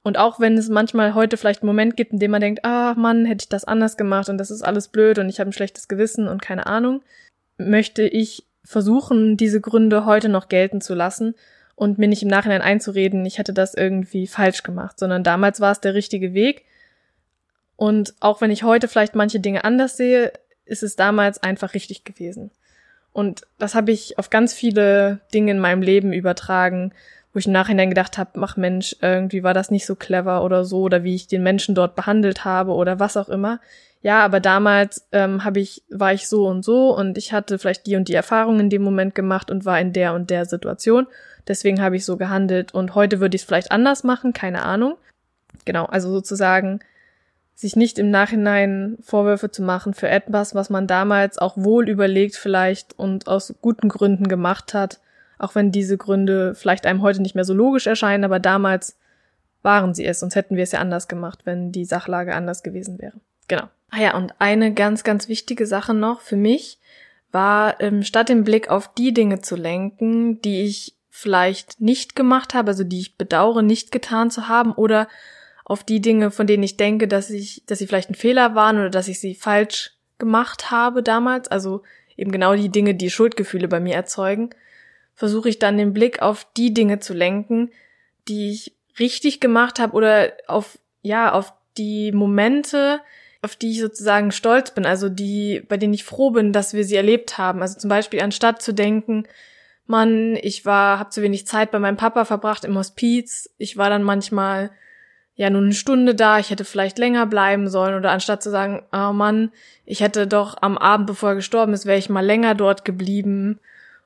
Und 0.01 0.17
auch 0.17 0.39
wenn 0.39 0.57
es 0.57 0.69
manchmal 0.69 1.13
heute 1.13 1.37
vielleicht 1.37 1.61
einen 1.61 1.67
Moment 1.67 1.95
gibt, 1.95 2.13
in 2.13 2.19
dem 2.19 2.31
man 2.31 2.41
denkt, 2.41 2.65
ah 2.65 2.93
Mann, 2.95 3.25
hätte 3.25 3.43
ich 3.43 3.49
das 3.49 3.63
anders 3.63 3.95
gemacht 3.95 4.29
und 4.29 4.37
das 4.37 4.51
ist 4.51 4.61
alles 4.61 4.89
blöd 4.89 5.17
und 5.17 5.29
ich 5.29 5.39
habe 5.39 5.49
ein 5.49 5.53
schlechtes 5.53 5.87
Gewissen 5.87 6.27
und 6.27 6.41
keine 6.41 6.65
Ahnung, 6.65 7.01
möchte 7.69 8.03
ich 8.03 8.45
versuchen, 8.63 9.37
diese 9.37 9.61
Gründe 9.61 10.05
heute 10.05 10.29
noch 10.29 10.49
gelten 10.49 10.81
zu 10.81 10.93
lassen 10.93 11.35
und 11.75 11.97
mir 11.97 12.07
nicht 12.07 12.23
im 12.23 12.29
Nachhinein 12.29 12.61
einzureden, 12.61 13.25
ich 13.25 13.37
hätte 13.37 13.53
das 13.53 13.73
irgendwie 13.73 14.27
falsch 14.27 14.63
gemacht, 14.63 14.99
sondern 14.99 15.23
damals 15.23 15.59
war 15.59 15.71
es 15.71 15.81
der 15.81 15.93
richtige 15.93 16.33
Weg. 16.33 16.65
Und 17.75 18.13
auch 18.19 18.41
wenn 18.41 18.51
ich 18.51 18.63
heute 18.63 18.87
vielleicht 18.87 19.15
manche 19.15 19.39
Dinge 19.39 19.63
anders 19.63 19.97
sehe, 19.97 20.31
ist 20.65 20.83
es 20.83 20.95
damals 20.95 21.41
einfach 21.41 21.73
richtig 21.73 22.03
gewesen. 22.03 22.51
Und 23.11 23.41
das 23.59 23.75
habe 23.75 23.91
ich 23.91 24.17
auf 24.17 24.29
ganz 24.29 24.53
viele 24.53 25.19
Dinge 25.33 25.51
in 25.51 25.59
meinem 25.59 25.81
Leben 25.81 26.13
übertragen, 26.13 26.93
wo 27.33 27.39
ich 27.39 27.47
im 27.47 27.51
Nachhinein 27.51 27.89
gedacht 27.89 28.17
habe, 28.17 28.39
mach 28.39 28.57
Mensch, 28.57 28.95
irgendwie 29.01 29.43
war 29.43 29.53
das 29.53 29.71
nicht 29.71 29.85
so 29.85 29.95
clever 29.95 30.43
oder 30.43 30.65
so, 30.65 30.81
oder 30.81 31.03
wie 31.03 31.15
ich 31.15 31.27
den 31.27 31.43
Menschen 31.43 31.75
dort 31.75 31.95
behandelt 31.95 32.45
habe 32.45 32.71
oder 32.73 32.99
was 32.99 33.17
auch 33.17 33.29
immer 33.29 33.59
ja, 34.03 34.23
aber 34.23 34.41
damals 34.41 35.07
ähm, 35.13 35.45
habe 35.45 35.61
ich, 35.61 35.81
war 35.89 36.11
ich 36.13 36.27
so 36.27 36.45
und 36.45 36.63
so 36.63 36.95
und 36.95 37.17
ich 37.17 37.31
hatte 37.31 37.57
vielleicht 37.57 37.87
die 37.87 37.95
und 37.95 38.09
die 38.09 38.13
Erfahrung 38.13 38.59
in 38.59 38.69
dem 38.69 38.83
Moment 38.83 39.15
gemacht 39.15 39.49
und 39.49 39.63
war 39.63 39.79
in 39.79 39.93
der 39.93 40.13
und 40.13 40.29
der 40.29 40.45
Situation. 40.45 41.07
Deswegen 41.47 41.81
habe 41.81 41.95
ich 41.95 42.03
so 42.03 42.17
gehandelt 42.17 42.73
und 42.73 42.95
heute 42.95 43.21
würde 43.21 43.35
ich 43.35 43.43
es 43.43 43.47
vielleicht 43.47 43.71
anders 43.71 44.03
machen, 44.03 44.33
keine 44.33 44.63
Ahnung. 44.63 44.95
Genau, 45.63 45.85
also 45.85 46.11
sozusagen 46.11 46.81
sich 47.55 47.77
nicht 47.77 47.97
im 47.97 48.11
Nachhinein 48.11 48.97
Vorwürfe 49.01 49.51
zu 49.51 49.63
machen 49.63 49.93
für 49.93 50.09
etwas, 50.09 50.53
was 50.53 50.69
man 50.69 50.85
damals 50.85 51.37
auch 51.37 51.55
wohl 51.55 51.87
überlegt 51.87 52.35
vielleicht 52.35 52.99
und 52.99 53.29
aus 53.29 53.55
guten 53.61 53.87
Gründen 53.87 54.27
gemacht 54.27 54.73
hat, 54.73 54.99
auch 55.39 55.55
wenn 55.55 55.71
diese 55.71 55.97
Gründe 55.97 56.55
vielleicht 56.55 56.85
einem 56.85 57.01
heute 57.01 57.21
nicht 57.21 57.35
mehr 57.35 57.45
so 57.45 57.53
logisch 57.53 57.87
erscheinen, 57.87 58.25
aber 58.25 58.41
damals 58.41 58.97
waren 59.61 59.93
sie 59.93 60.05
es, 60.05 60.19
sonst 60.19 60.35
hätten 60.35 60.57
wir 60.57 60.63
es 60.63 60.73
ja 60.73 60.79
anders 60.79 61.07
gemacht, 61.07 61.39
wenn 61.45 61.71
die 61.71 61.85
Sachlage 61.85 62.35
anders 62.35 62.63
gewesen 62.63 62.99
wäre. 62.99 63.13
Genau. 63.47 63.69
Ah 63.95 64.01
ja, 64.01 64.17
und 64.17 64.33
eine 64.39 64.73
ganz, 64.73 65.03
ganz 65.03 65.27
wichtige 65.27 65.67
Sache 65.67 65.93
noch 65.93 66.21
für 66.21 66.35
mich 66.35 66.79
war, 67.31 67.79
ähm, 67.79 68.01
statt 68.01 68.27
den 68.27 68.43
Blick 68.43 68.67
auf 68.67 68.91
die 68.91 69.13
Dinge 69.13 69.41
zu 69.41 69.55
lenken, 69.55 70.41
die 70.41 70.63
ich 70.63 70.95
vielleicht 71.11 71.79
nicht 71.79 72.15
gemacht 72.15 72.55
habe, 72.55 72.69
also 72.69 72.83
die 72.83 72.99
ich 72.99 73.17
bedauere, 73.17 73.61
nicht 73.61 73.91
getan 73.91 74.31
zu 74.31 74.47
haben, 74.47 74.71
oder 74.71 75.07
auf 75.63 75.83
die 75.83 76.01
Dinge, 76.01 76.31
von 76.31 76.47
denen 76.47 76.63
ich 76.63 76.75
denke, 76.75 77.07
dass 77.07 77.29
ich, 77.29 77.63
dass 77.67 77.77
sie 77.77 77.85
vielleicht 77.85 78.09
ein 78.09 78.15
Fehler 78.15 78.55
waren 78.55 78.77
oder 78.77 78.89
dass 78.89 79.07
ich 79.07 79.19
sie 79.19 79.35
falsch 79.35 79.91
gemacht 80.17 80.71
habe 80.71 81.03
damals, 81.03 81.47
also 81.49 81.83
eben 82.17 82.31
genau 82.31 82.55
die 82.55 82.69
Dinge, 82.69 82.95
die 82.95 83.11
Schuldgefühle 83.11 83.67
bei 83.67 83.79
mir 83.79 83.93
erzeugen, 83.93 84.49
versuche 85.13 85.49
ich 85.49 85.59
dann 85.59 85.77
den 85.77 85.93
Blick 85.93 86.19
auf 86.19 86.47
die 86.57 86.73
Dinge 86.73 86.99
zu 86.99 87.13
lenken, 87.13 87.69
die 88.27 88.49
ich 88.49 88.73
richtig 88.97 89.39
gemacht 89.39 89.77
habe 89.77 89.93
oder 89.93 90.33
auf, 90.47 90.79
ja, 91.03 91.31
auf 91.31 91.53
die 91.77 92.11
Momente, 92.11 92.99
auf 93.43 93.57
die 93.57 93.71
ich 93.71 93.81
sozusagen 93.81 94.31
stolz 94.31 94.71
bin, 94.71 94.85
also 94.85 95.09
die, 95.09 95.63
bei 95.67 95.75
denen 95.75 95.93
ich 95.93 96.05
froh 96.05 96.31
bin, 96.31 96.53
dass 96.53 96.73
wir 96.73 96.85
sie 96.85 96.95
erlebt 96.95 97.37
haben. 97.37 97.61
Also 97.61 97.77
zum 97.77 97.89
Beispiel 97.89 98.21
anstatt 98.21 98.61
zu 98.61 98.73
denken, 98.73 99.25
Mann, 99.85 100.37
ich 100.41 100.65
war, 100.65 100.97
habe 100.97 101.09
zu 101.09 101.21
wenig 101.21 101.45
Zeit 101.45 101.69
bei 101.69 101.79
meinem 101.79 101.97
Papa 101.97 102.23
verbracht 102.23 102.63
im 102.63 102.77
Hospiz, 102.77 103.49
ich 103.57 103.75
war 103.75 103.89
dann 103.89 104.03
manchmal 104.03 104.71
ja 105.35 105.49
nur 105.49 105.61
eine 105.61 105.73
Stunde 105.73 106.15
da, 106.15 106.39
ich 106.39 106.51
hätte 106.51 106.63
vielleicht 106.63 106.97
länger 106.97 107.25
bleiben 107.25 107.67
sollen 107.67 107.95
oder 107.95 108.11
anstatt 108.11 108.41
zu 108.41 108.49
sagen, 108.49 108.83
oh 108.93 109.11
Mann, 109.11 109.51
ich 109.85 109.99
hätte 109.99 110.25
doch 110.25 110.55
am 110.61 110.77
Abend, 110.77 111.07
bevor 111.07 111.29
er 111.29 111.35
gestorben 111.35 111.73
ist, 111.73 111.85
wäre 111.85 111.97
ich 111.97 112.09
mal 112.09 112.25
länger 112.25 112.55
dort 112.55 112.85
geblieben 112.85 113.59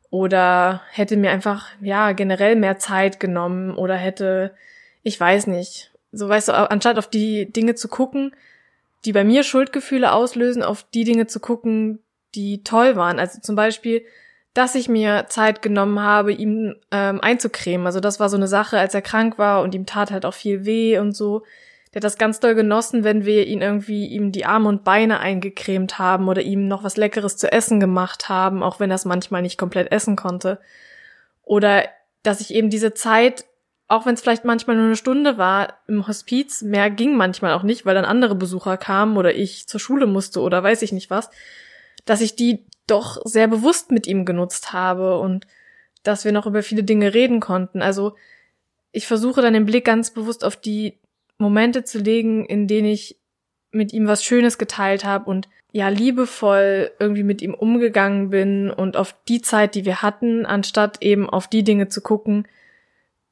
oder 0.10 0.82
hätte 0.91 1.15
mir 1.15 1.30
einfach 1.30 1.67
ja 1.80 2.13
generell 2.13 2.56
mehr 2.56 2.80
Zeit 2.80 3.19
genommen 3.19 3.76
oder 3.76 3.95
hätte, 3.95 4.56
ich 5.04 5.19
weiß 5.19 5.45
nicht, 5.45 5.91
so 6.12 6.28
weißt 6.28 6.47
du, 6.47 6.54
anstatt 6.71 6.97
auf 6.97 7.10
die 7.10 7.52
Dinge 7.52 7.76
zu 7.76 7.88
gucken, 7.88 8.32
die 9.05 9.13
bei 9.13 9.23
mir 9.23 9.43
Schuldgefühle 9.43 10.12
auslösen, 10.12 10.63
auf 10.63 10.83
die 10.93 11.03
Dinge 11.03 11.27
zu 11.27 11.39
gucken, 11.39 11.99
die 12.36 12.63
toll 12.63 12.95
waren. 12.95 13.19
Also 13.19 13.39
zum 13.41 13.55
Beispiel, 13.55 14.03
dass 14.53 14.75
ich 14.75 14.89
mir 14.89 15.25
Zeit 15.29 15.62
genommen 15.62 15.99
habe, 15.99 16.33
ihm 16.33 16.75
ähm, 16.91 17.21
einzucremen. 17.21 17.86
Also 17.86 17.99
das 17.99 18.19
war 18.19 18.29
so 18.29 18.38
eine 18.38 18.47
Sache, 18.47 18.79
als 18.79 18.93
er 18.93 19.01
krank 19.01 19.38
war 19.38 19.62
und 19.62 19.75
ihm 19.75 19.86
tat 19.86 20.12
halt 20.12 20.25
auch 20.25 20.33
viel 20.33 20.65
weh 20.65 20.97
und 20.97 21.15
so. 21.15 21.43
Der 21.93 21.99
hat 21.99 22.03
das 22.03 22.17
ganz 22.17 22.39
doll 22.39 22.55
genossen, 22.55 23.03
wenn 23.03 23.25
wir 23.25 23.47
ihn 23.47 23.62
irgendwie 23.62 24.07
ihm 24.07 24.31
die 24.31 24.45
Arme 24.45 24.67
und 24.67 24.83
Beine 24.83 25.19
eingecremt 25.19 25.99
haben 25.99 26.27
oder 26.27 26.41
ihm 26.41 26.67
noch 26.67 26.83
was 26.83 26.97
Leckeres 26.97 27.38
zu 27.38 27.51
essen 27.51 27.79
gemacht 27.79 28.29
haben, 28.29 28.62
auch 28.63 28.79
wenn 28.79 28.91
er 28.91 28.95
es 28.95 29.05
manchmal 29.05 29.41
nicht 29.41 29.57
komplett 29.57 29.91
essen 29.91 30.15
konnte. 30.15 30.60
Oder 31.43 31.86
dass 32.23 32.41
ich 32.41 32.53
eben 32.53 32.69
diese 32.69 32.93
Zeit 32.93 33.45
auch 33.88 34.06
wenn 34.06 34.15
es 34.15 34.21
vielleicht 34.21 34.43
manchmal 34.43 34.76
nur 34.76 34.86
eine 34.86 34.95
Stunde 34.97 35.38
war 35.38 35.80
im 35.88 36.08
Hospiz, 36.08 36.62
mehr 36.62 36.89
ging 36.89 37.15
manchmal 37.15 37.54
auch 37.54 37.63
nicht, 37.63 37.86
weil 37.86 37.95
dann 37.95 38.06
andere 38.06 38.36
Besucher 38.36 38.78
kamen 38.78 39.17
oder 39.17 39.34
ich 39.34 39.67
zur 39.67 39.80
Schule 39.80 40.08
musste 40.08 40.41
oder 40.41 40.62
weiß 40.62 40.82
ich 40.82 40.91
nicht 40.91 41.10
was, 41.10 41.30
dass 42.06 42.21
ich 42.21 42.36
die 42.36 42.65
doch 42.86 43.21
sehr 43.23 43.47
bewusst 43.47 43.91
mit 43.91 44.08
ihm 44.08 44.26
genutzt 44.26 44.73
habe 44.73 45.19
und 45.19 45.47
dass 46.04 46.26
wir 46.26 46.32
noch 46.32 46.45
über 46.45 46.63
viele 46.63 46.84
Dinge 46.84 47.13
reden 47.13 47.39
konnten. 47.39 47.82
Also 47.82 48.15
ich 48.91 49.08
versuche 49.08 49.41
dann 49.41 49.54
den 49.54 49.65
Blick 49.65 49.86
ganz 49.86 50.12
bewusst 50.12 50.43
auf 50.43 50.58
die 50.58 50.97
Momente 51.38 51.84
zu 51.84 52.00
legen, 52.00 52.45
in 52.45 52.67
denen 52.67 52.88
ich 52.88 53.17
mit 53.71 53.93
ihm 53.93 54.08
was 54.08 54.23
Schönes 54.23 54.58
geteilt 54.58 55.06
habe 55.06 55.30
und 55.30 55.50
ja 55.71 55.89
liebevoll 55.89 56.91
irgendwie 57.00 57.23
mit 57.23 57.41
ihm 57.41 57.54
umgegangen 57.54 58.30
bin 58.30 58.71
und 58.71 58.97
auf 58.97 59.15
die 59.28 59.41
Zeit, 59.41 59.76
die 59.76 59.86
wir 59.86 60.02
hatten, 60.02 60.45
anstatt 60.45 61.02
eben 61.02 61.30
auf 61.30 61.47
die 61.47 61.63
Dinge 61.63 61.89
zu 61.89 62.02
gucken, 62.02 62.47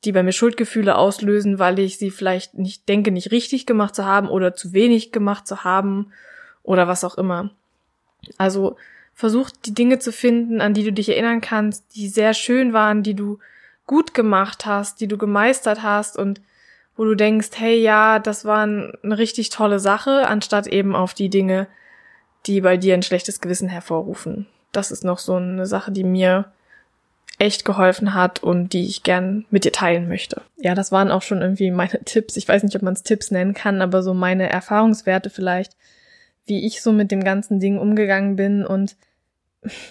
die 0.03 0.12
bei 0.12 0.23
mir 0.23 0.31
Schuldgefühle 0.31 0.97
auslösen, 0.97 1.58
weil 1.58 1.79
ich 1.79 1.97
sie 1.97 2.12
vielleicht 2.12 2.55
nicht 2.55 2.88
denke, 2.88 3.12
nicht 3.12 3.31
richtig 3.31 3.65
gemacht 3.65 3.95
zu 3.95 4.05
haben 4.05 4.29
oder 4.29 4.55
zu 4.55 4.73
wenig 4.73 5.12
gemacht 5.12 5.47
zu 5.47 5.63
haben 5.63 6.12
oder 6.63 6.88
was 6.88 7.03
auch 7.03 7.17
immer. 7.17 7.51
Also 8.38 8.75
versuch 9.13 9.49
die 9.65 9.73
Dinge 9.73 9.99
zu 9.99 10.12
finden, 10.12 10.62
an 10.62 10.73
die 10.73 10.84
du 10.84 10.91
dich 10.91 11.10
erinnern 11.10 11.41
kannst, 11.41 11.95
die 11.95 12.10
sehr 12.10 12.34
schön 12.34 12.73
waren, 12.73 13.01
die 13.01 13.15
du 13.15 13.39
gut 13.88 14.13
gemacht 14.13 14.65
hast, 14.65 14.99
die 14.99 15.08
du 15.08 15.17
gemeistert 15.17 15.81
hast 15.81 16.17
und 16.17 16.41
wo 16.97 17.03
du 17.03 17.15
denkst, 17.15 17.49
hey 17.55 17.79
ja, 17.81 18.19
das 18.19 18.45
war 18.45 18.63
eine 18.63 18.93
richtig 19.03 19.49
tolle 19.49 19.79
Sache, 19.79 20.27
anstatt 20.27 20.67
eben 20.67 20.95
auf 20.95 21.13
die 21.13 21.29
Dinge, 21.29 21.67
die 22.45 22.62
bei 22.62 22.77
dir 22.77 22.93
ein 22.93 23.03
schlechtes 23.03 23.41
Gewissen 23.41 23.69
hervorrufen. 23.69 24.47
das 24.71 24.91
ist 24.91 25.03
noch 25.03 25.19
so 25.19 25.36
eine 25.36 25.65
Sache, 25.65 25.91
die 25.91 26.03
mir 26.03 26.51
echt 27.38 27.65
geholfen 27.65 28.13
hat 28.13 28.41
und 28.41 28.74
die 28.74 28.86
ich 28.86 29.04
gern 29.04 29.45
mit 29.50 29.65
dir 29.65 29.71
teilen 29.71 30.08
möchte. 30.08 30.41
Ja, 30.58 30.74
das 30.76 30.91
waren 30.91 31.12
auch 31.12 31.21
schon 31.21 31.41
irgendwie 31.41 31.71
meine 31.71 32.04
Tipps. 32.06 32.38
Ich 32.38 32.48
weiß 32.48 32.63
nicht, 32.63 32.76
ob 32.76 32.82
man 32.82 32.93
es 32.93 33.04
Tipps 33.04 33.32
nennen 33.32 33.54
kann, 33.54 33.82
aber 33.82 34.04
so 34.04 34.13
meine 34.13 34.50
Erfahrungswerte 34.50 35.30
vielleicht, 35.30 35.76
wie 36.45 36.65
ich 36.65 36.82
so 36.82 36.91
mit 36.91 37.12
dem 37.12 37.24
ganzen 37.24 37.60
Ding 37.60 37.78
umgegangen 37.78 38.36
bin 38.36 38.65
und 38.65 38.95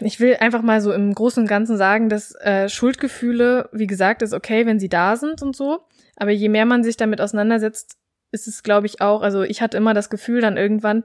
ich 0.01 0.21
will 0.21 0.37
einfach 0.37 0.63
mal 0.63 0.81
so 0.81 0.93
im 0.93 1.13
Großen 1.13 1.43
und 1.43 1.49
Ganzen 1.49 1.77
sagen, 1.77 2.09
dass 2.09 2.35
äh, 2.37 2.69
Schuldgefühle, 2.69 3.69
wie 3.73 3.89
gesagt, 3.89 4.23
ist 4.23 4.33
okay, 4.33 4.67
wenn 4.67 4.79
sie 4.79 4.89
da 4.89 5.17
sind 5.17 5.43
und 5.43 5.57
so. 5.57 5.81
Aber 6.17 6.31
je 6.31 6.49
mehr 6.49 6.65
man 6.65 6.85
sich 6.85 6.97
damit 6.97 7.21
auseinandersetzt, 7.21 7.97
ist 8.31 8.47
es, 8.47 8.63
glaube 8.63 8.87
ich, 8.87 9.01
auch, 9.01 9.23
also 9.23 9.43
ich 9.43 9.63
hatte 9.63 9.77
immer 9.77 9.95
das 9.95 10.11
Gefühl 10.11 10.41
dann 10.41 10.57
irgendwann, 10.57 11.05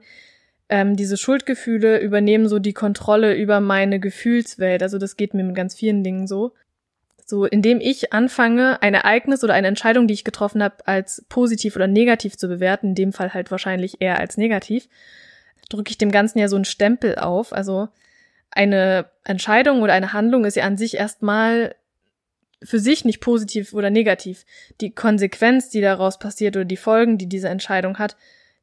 ähm, 0.69 0.95
diese 0.95 1.17
Schuldgefühle 1.17 1.99
übernehmen 1.99 2.47
so 2.47 2.59
die 2.59 2.73
Kontrolle 2.73 3.35
über 3.35 3.59
meine 3.59 3.99
Gefühlswelt. 3.99 4.83
Also 4.83 4.97
das 4.97 5.17
geht 5.17 5.33
mir 5.33 5.43
mit 5.43 5.55
ganz 5.55 5.75
vielen 5.75 6.03
Dingen 6.03 6.27
so. 6.27 6.53
So, 7.25 7.45
indem 7.45 7.79
ich 7.79 8.13
anfange, 8.13 8.81
ein 8.81 8.93
Ereignis 8.93 9.43
oder 9.43 9.53
eine 9.53 9.67
Entscheidung, 9.67 10.07
die 10.07 10.13
ich 10.13 10.23
getroffen 10.23 10.63
habe, 10.63 10.87
als 10.87 11.25
positiv 11.29 11.75
oder 11.75 11.87
negativ 11.87 12.37
zu 12.37 12.47
bewerten, 12.47 12.89
in 12.89 12.95
dem 12.95 13.13
Fall 13.13 13.33
halt 13.33 13.51
wahrscheinlich 13.51 14.01
eher 14.01 14.19
als 14.19 14.37
negativ, 14.37 14.87
drücke 15.69 15.91
ich 15.91 15.97
dem 15.97 16.11
Ganzen 16.11 16.39
ja 16.39 16.47
so 16.47 16.55
einen 16.55 16.65
Stempel 16.65 17.15
auf. 17.15 17.53
Also 17.53 17.89
eine 18.51 19.09
Entscheidung 19.23 19.81
oder 19.81 19.93
eine 19.93 20.13
Handlung 20.13 20.45
ist 20.45 20.55
ja 20.55 20.63
an 20.63 20.77
sich 20.77 20.95
erstmal 20.95 21.75
für 22.63 22.79
sich 22.79 23.05
nicht 23.05 23.21
positiv 23.21 23.73
oder 23.73 23.89
negativ. 23.89 24.45
Die 24.81 24.91
Konsequenz, 24.91 25.69
die 25.69 25.81
daraus 25.81 26.19
passiert 26.19 26.55
oder 26.55 26.65
die 26.65 26.77
Folgen, 26.77 27.17
die 27.17 27.27
diese 27.27 27.49
Entscheidung 27.49 27.99
hat, 27.99 28.17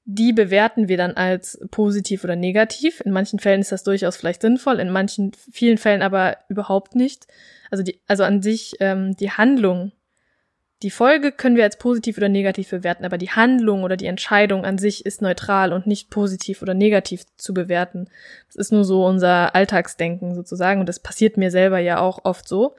die 0.08 0.32
bewerten 0.32 0.88
wir 0.88 0.96
dann 0.96 1.16
als 1.16 1.60
positiv 1.72 2.22
oder 2.22 2.36
negativ. 2.36 3.00
In 3.00 3.10
manchen 3.10 3.40
Fällen 3.40 3.60
ist 3.60 3.72
das 3.72 3.82
durchaus 3.82 4.16
vielleicht 4.16 4.40
sinnvoll, 4.40 4.78
in 4.78 4.88
manchen, 4.88 5.32
vielen 5.50 5.78
Fällen 5.78 6.00
aber 6.00 6.36
überhaupt 6.48 6.94
nicht. 6.94 7.26
Also 7.72 7.82
die, 7.82 8.00
also 8.06 8.22
an 8.22 8.40
sich 8.40 8.76
ähm, 8.78 9.16
die 9.16 9.32
Handlung, 9.32 9.90
die 10.84 10.90
Folge 10.90 11.32
können 11.32 11.56
wir 11.56 11.64
als 11.64 11.78
positiv 11.78 12.18
oder 12.18 12.28
negativ 12.28 12.70
bewerten, 12.70 13.04
aber 13.04 13.18
die 13.18 13.30
Handlung 13.30 13.82
oder 13.82 13.96
die 13.96 14.06
Entscheidung 14.06 14.64
an 14.64 14.78
sich 14.78 15.04
ist 15.04 15.22
neutral 15.22 15.72
und 15.72 15.88
nicht 15.88 16.08
positiv 16.08 16.62
oder 16.62 16.74
negativ 16.74 17.24
zu 17.36 17.52
bewerten. 17.52 18.08
Das 18.46 18.56
ist 18.56 18.72
nur 18.72 18.84
so 18.84 19.04
unser 19.04 19.56
Alltagsdenken 19.56 20.36
sozusagen 20.36 20.78
und 20.78 20.88
das 20.88 21.00
passiert 21.00 21.36
mir 21.36 21.50
selber 21.50 21.80
ja 21.80 21.98
auch 21.98 22.24
oft 22.24 22.46
so. 22.46 22.76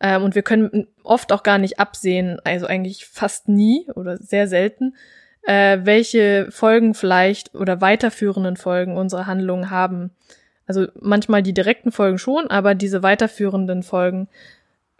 Ähm, 0.00 0.22
und 0.22 0.36
wir 0.36 0.42
können 0.42 0.86
oft 1.02 1.32
auch 1.32 1.42
gar 1.42 1.58
nicht 1.58 1.80
absehen, 1.80 2.38
also 2.44 2.66
eigentlich 2.66 3.06
fast 3.06 3.48
nie 3.48 3.90
oder 3.96 4.18
sehr 4.18 4.46
selten, 4.46 4.94
äh, 5.42 5.78
welche 5.84 6.48
Folgen 6.50 6.94
vielleicht 6.94 7.54
oder 7.54 7.80
weiterführenden 7.80 8.56
Folgen 8.56 8.96
unsere 8.96 9.26
Handlungen 9.26 9.70
haben. 9.70 10.10
Also 10.66 10.86
manchmal 11.00 11.42
die 11.42 11.54
direkten 11.54 11.92
Folgen 11.92 12.18
schon, 12.18 12.48
aber 12.48 12.74
diese 12.74 13.02
weiterführenden 13.02 13.82
Folgen 13.82 14.28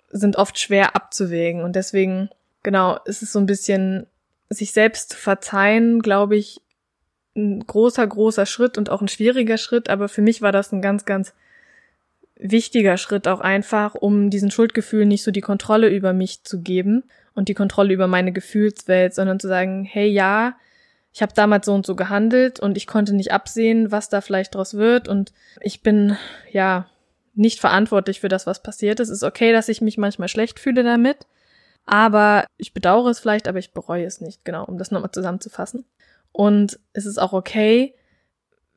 sind 0.08 0.36
oft 0.36 0.58
schwer 0.58 0.96
abzuwägen. 0.96 1.62
Und 1.62 1.76
deswegen, 1.76 2.30
genau, 2.62 2.98
ist 3.04 3.22
es 3.22 3.32
so 3.32 3.38
ein 3.38 3.46
bisschen 3.46 4.06
sich 4.48 4.72
selbst 4.72 5.14
verzeihen, 5.14 6.02
glaube 6.02 6.36
ich, 6.36 6.60
ein 7.36 7.64
großer, 7.64 8.04
großer 8.04 8.46
Schritt 8.46 8.76
und 8.76 8.90
auch 8.90 9.00
ein 9.00 9.08
schwieriger 9.08 9.58
Schritt. 9.58 9.88
Aber 9.88 10.08
für 10.08 10.22
mich 10.22 10.42
war 10.42 10.50
das 10.50 10.72
ein 10.72 10.82
ganz, 10.82 11.04
ganz 11.04 11.32
wichtiger 12.34 12.96
Schritt 12.96 13.28
auch 13.28 13.40
einfach, 13.40 13.94
um 13.94 14.30
diesen 14.30 14.50
Schuldgefühl 14.50 15.06
nicht 15.06 15.22
so 15.22 15.30
die 15.30 15.42
Kontrolle 15.42 15.88
über 15.88 16.12
mich 16.12 16.42
zu 16.42 16.62
geben 16.62 17.04
und 17.34 17.48
die 17.48 17.54
Kontrolle 17.54 17.92
über 17.92 18.06
meine 18.06 18.32
Gefühlswelt, 18.32 19.14
sondern 19.14 19.40
zu 19.40 19.48
sagen, 19.48 19.84
hey 19.84 20.08
ja, 20.08 20.56
ich 21.12 21.22
habe 21.22 21.32
damals 21.34 21.66
so 21.66 21.74
und 21.74 21.86
so 21.86 21.96
gehandelt 21.96 22.60
und 22.60 22.76
ich 22.76 22.86
konnte 22.86 23.14
nicht 23.14 23.32
absehen, 23.32 23.90
was 23.90 24.08
da 24.08 24.20
vielleicht 24.20 24.54
draus 24.54 24.74
wird 24.74 25.08
und 25.08 25.32
ich 25.60 25.82
bin 25.82 26.16
ja 26.50 26.86
nicht 27.34 27.60
verantwortlich 27.60 28.20
für 28.20 28.28
das, 28.28 28.46
was 28.46 28.62
passiert 28.62 29.00
ist. 29.00 29.08
Es 29.08 29.18
ist 29.18 29.24
okay, 29.24 29.52
dass 29.52 29.68
ich 29.68 29.80
mich 29.80 29.98
manchmal 29.98 30.28
schlecht 30.28 30.60
fühle 30.60 30.84
damit, 30.84 31.26
aber 31.86 32.46
ich 32.58 32.74
bedauere 32.74 33.10
es 33.10 33.20
vielleicht, 33.20 33.48
aber 33.48 33.58
ich 33.58 33.72
bereue 33.72 34.04
es 34.04 34.20
nicht, 34.20 34.44
genau, 34.44 34.64
um 34.64 34.78
das 34.78 34.90
nochmal 34.90 35.10
zusammenzufassen. 35.10 35.84
Und 36.32 36.78
es 36.92 37.06
ist 37.06 37.18
auch 37.18 37.32
okay, 37.32 37.94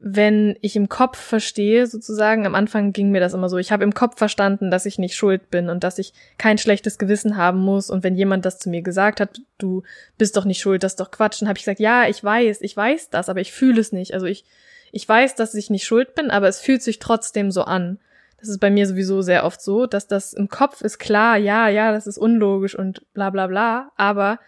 wenn 0.05 0.57
ich 0.59 0.75
im 0.75 0.89
Kopf 0.89 1.17
verstehe, 1.17 1.87
sozusagen, 1.87 2.45
am 2.45 2.55
Anfang 2.55 2.91
ging 2.91 3.11
mir 3.11 3.21
das 3.21 3.33
immer 3.33 3.47
so, 3.47 3.57
ich 3.57 3.71
habe 3.71 3.85
im 3.85 3.93
Kopf 3.93 4.17
verstanden, 4.17 4.69
dass 4.69 4.85
ich 4.85 4.99
nicht 4.99 5.15
schuld 5.15 5.49
bin 5.49 5.69
und 5.69 5.85
dass 5.85 5.97
ich 5.97 6.11
kein 6.37 6.57
schlechtes 6.57 6.97
Gewissen 6.97 7.37
haben 7.37 7.59
muss. 7.59 7.89
Und 7.89 8.03
wenn 8.03 8.17
jemand 8.17 8.43
das 8.43 8.59
zu 8.59 8.69
mir 8.69 8.81
gesagt 8.81 9.21
hat, 9.21 9.39
du 9.57 9.83
bist 10.17 10.35
doch 10.35 10.43
nicht 10.43 10.59
schuld, 10.59 10.83
das 10.83 10.91
ist 10.91 10.99
doch 10.99 11.09
Quatsch, 11.09 11.41
dann 11.41 11.47
habe 11.47 11.57
ich 11.57 11.63
gesagt, 11.63 11.79
ja, 11.79 12.05
ich 12.09 12.21
weiß, 12.21 12.59
ich 12.63 12.75
weiß 12.75 13.11
das, 13.11 13.29
aber 13.29 13.39
ich 13.39 13.53
fühle 13.53 13.79
es 13.79 13.93
nicht. 13.93 14.13
Also 14.13 14.25
ich, 14.25 14.43
ich 14.91 15.07
weiß, 15.07 15.35
dass 15.35 15.55
ich 15.55 15.69
nicht 15.69 15.85
schuld 15.85 16.15
bin, 16.15 16.31
aber 16.31 16.49
es 16.49 16.59
fühlt 16.59 16.83
sich 16.83 16.99
trotzdem 16.99 17.49
so 17.49 17.63
an. 17.63 17.97
Das 18.41 18.49
ist 18.49 18.59
bei 18.59 18.69
mir 18.69 18.85
sowieso 18.85 19.21
sehr 19.21 19.45
oft 19.45 19.61
so, 19.61 19.85
dass 19.85 20.07
das 20.07 20.33
im 20.33 20.49
Kopf 20.49 20.81
ist 20.81 20.99
klar, 20.99 21.37
ja, 21.37 21.69
ja, 21.69 21.93
das 21.93 22.07
ist 22.07 22.17
unlogisch 22.17 22.77
und 22.77 23.05
bla 23.13 23.29
bla 23.29 23.47
bla, 23.47 23.93
aber 23.95 24.39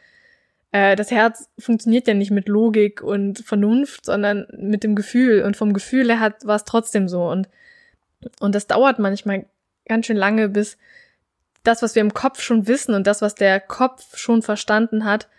äh, 0.76 0.98
das 0.98 1.10
Herz 1.10 1.48
funktioniert 1.58 2.06
ja 2.06 2.14
nicht 2.14 2.32
mit 2.32 2.50
Logik 2.50 3.02
und 3.02 3.40
Vernunft, 3.40 4.04
sondern 4.04 4.46
mit 4.58 4.84
dem 4.84 4.94
Gefühl. 4.94 5.42
Und 5.44 5.56
vom 5.56 5.72
Gefühl 5.72 6.10
her 6.10 6.20
hat 6.20 6.46
war 6.46 6.58
es 6.58 6.66
trotzdem 6.66 7.08
so. 7.08 7.30
Und, 7.30 7.48
und 8.42 8.54
das 8.54 8.68
dauert 8.68 9.00
manchmal 9.00 9.46
ganz 9.88 10.06
schön 10.06 10.18
lange, 10.18 10.50
bis 10.50 10.78
das, 11.64 11.82
was 11.82 11.96
wir 11.96 12.02
im 12.02 12.14
Kopf 12.14 12.42
schon 12.42 12.68
wissen 12.68 12.94
und 12.94 13.08
das, 13.08 13.22
was 13.22 13.36
der 13.36 13.62
Kopf 13.62 14.18
schon 14.18 14.42
verstanden 14.42 15.06
hat, 15.06 15.30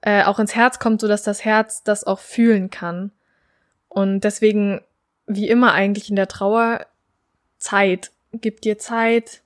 äh, 0.00 0.24
auch 0.24 0.38
ins 0.38 0.54
Herz 0.54 0.78
kommt, 0.78 1.02
so 1.02 1.06
dass 1.06 1.22
das 1.22 1.44
Herz 1.44 1.82
das 1.82 2.04
auch 2.04 2.20
fühlen 2.20 2.70
kann. 2.70 3.12
Und 3.88 4.20
deswegen, 4.20 4.80
wie 5.26 5.50
immer 5.50 5.72
eigentlich 5.72 6.08
in 6.08 6.16
der 6.16 6.28
Trauer, 6.28 6.86
Zeit. 7.58 8.10
Gib 8.32 8.62
dir 8.62 8.78
Zeit. 8.78 9.42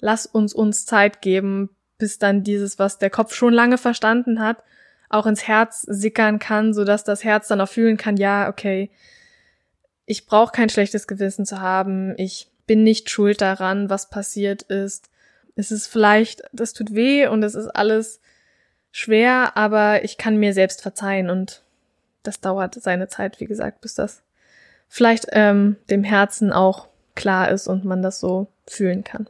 Lass 0.00 0.26
uns 0.26 0.52
uns 0.52 0.84
Zeit 0.84 1.22
geben, 1.22 1.70
bis 1.96 2.18
dann 2.18 2.42
dieses, 2.42 2.80
was 2.80 2.98
der 2.98 3.10
Kopf 3.10 3.36
schon 3.36 3.52
lange 3.52 3.78
verstanden 3.78 4.40
hat, 4.40 4.64
auch 5.10 5.26
ins 5.26 5.46
Herz 5.46 5.82
sickern 5.82 6.38
kann, 6.38 6.72
so 6.72 6.84
dass 6.84 7.04
das 7.04 7.24
Herz 7.24 7.48
dann 7.48 7.60
auch 7.60 7.68
fühlen 7.68 7.98
kann, 7.98 8.16
ja, 8.16 8.48
okay, 8.48 8.90
ich 10.06 10.26
brauche 10.26 10.52
kein 10.52 10.70
schlechtes 10.70 11.06
Gewissen 11.06 11.44
zu 11.44 11.60
haben, 11.60 12.14
ich 12.16 12.48
bin 12.66 12.84
nicht 12.84 13.10
schuld 13.10 13.40
daran, 13.40 13.90
was 13.90 14.08
passiert 14.08 14.62
ist. 14.62 15.10
Es 15.56 15.72
ist 15.72 15.88
vielleicht, 15.88 16.42
das 16.52 16.72
tut 16.72 16.94
weh 16.94 17.26
und 17.26 17.42
es 17.42 17.54
ist 17.54 17.68
alles 17.68 18.20
schwer, 18.92 19.56
aber 19.56 20.04
ich 20.04 20.16
kann 20.16 20.36
mir 20.36 20.54
selbst 20.54 20.80
verzeihen 20.80 21.28
und 21.28 21.62
das 22.22 22.40
dauert 22.40 22.74
seine 22.74 23.08
Zeit, 23.08 23.40
wie 23.40 23.46
gesagt, 23.46 23.80
bis 23.80 23.94
das 23.94 24.22
vielleicht 24.88 25.26
ähm, 25.32 25.76
dem 25.90 26.04
Herzen 26.04 26.52
auch 26.52 26.88
klar 27.14 27.50
ist 27.50 27.66
und 27.66 27.84
man 27.84 28.02
das 28.02 28.20
so 28.20 28.46
fühlen 28.66 29.04
kann. 29.04 29.28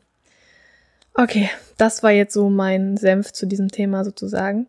Okay, 1.14 1.50
das 1.76 2.02
war 2.02 2.10
jetzt 2.10 2.34
so 2.34 2.50
mein 2.50 2.96
Senf 2.96 3.32
zu 3.32 3.46
diesem 3.46 3.70
Thema 3.70 4.04
sozusagen. 4.04 4.66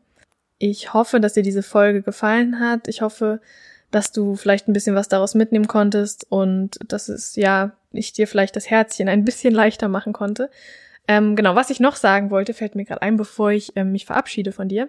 Ich 0.64 0.94
hoffe, 0.94 1.20
dass 1.20 1.34
dir 1.34 1.42
diese 1.42 1.64
Folge 1.64 2.04
gefallen 2.04 2.60
hat. 2.60 2.88
Ich 2.88 3.02
hoffe, 3.02 3.42
dass 3.90 4.12
du 4.12 4.36
vielleicht 4.36 4.68
ein 4.68 4.74
bisschen 4.74 4.94
was 4.96 5.08
daraus 5.08 5.34
mitnehmen 5.34 5.68
konntest 5.68 6.28
und 6.30 6.78
dass 6.88 7.10
es 7.10 7.36
ja 7.36 7.72
ich 7.92 8.14
dir 8.14 8.28
vielleicht 8.28 8.56
das 8.56 8.70
Herzchen 8.70 9.10
ein 9.10 9.26
bisschen 9.26 9.56
leichter 9.56 9.88
machen 9.88 10.14
konnte. 10.14 10.52
Ähm, 11.08 11.36
genau, 11.36 11.56
was 11.56 11.72
ich 11.72 11.80
noch 11.80 11.96
sagen 11.96 12.30
wollte, 12.30 12.54
fällt 12.54 12.76
mir 12.76 12.86
gerade 12.86 13.02
ein, 13.02 13.18
bevor 13.18 13.50
ich 13.50 13.76
ähm, 13.76 13.92
mich 13.92 14.06
verabschiede 14.06 14.52
von 14.52 14.68
dir. 14.68 14.88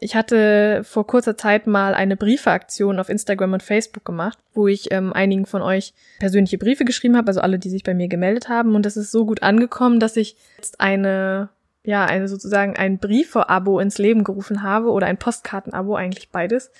Ich 0.00 0.14
hatte 0.14 0.82
vor 0.84 1.06
kurzer 1.06 1.38
Zeit 1.38 1.66
mal 1.66 1.94
eine 1.94 2.18
Briefeaktion 2.18 3.00
auf 3.00 3.08
Instagram 3.08 3.54
und 3.54 3.62
Facebook 3.62 4.04
gemacht, 4.04 4.38
wo 4.52 4.68
ich 4.68 4.92
ähm, 4.92 5.14
einigen 5.14 5.46
von 5.46 5.62
euch 5.62 5.94
persönliche 6.18 6.58
Briefe 6.58 6.84
geschrieben 6.84 7.16
habe, 7.16 7.28
also 7.28 7.40
alle, 7.40 7.58
die 7.58 7.70
sich 7.70 7.84
bei 7.84 7.94
mir 7.94 8.08
gemeldet 8.08 8.50
haben. 8.50 8.74
Und 8.74 8.84
das 8.84 8.98
ist 8.98 9.10
so 9.10 9.24
gut 9.24 9.42
angekommen, 9.42 9.98
dass 9.98 10.18
ich 10.18 10.36
jetzt 10.58 10.78
eine 10.78 11.48
ja, 11.86 12.04
eine 12.04 12.26
sozusagen 12.26 12.76
ein 12.76 12.98
Briefe-Abo 12.98 13.78
ins 13.78 13.98
Leben 13.98 14.24
gerufen 14.24 14.64
habe 14.64 14.90
oder 14.90 15.06
ein 15.06 15.18
Postkarten-Abo, 15.18 15.94
eigentlich 15.94 16.30
beides. 16.30 16.72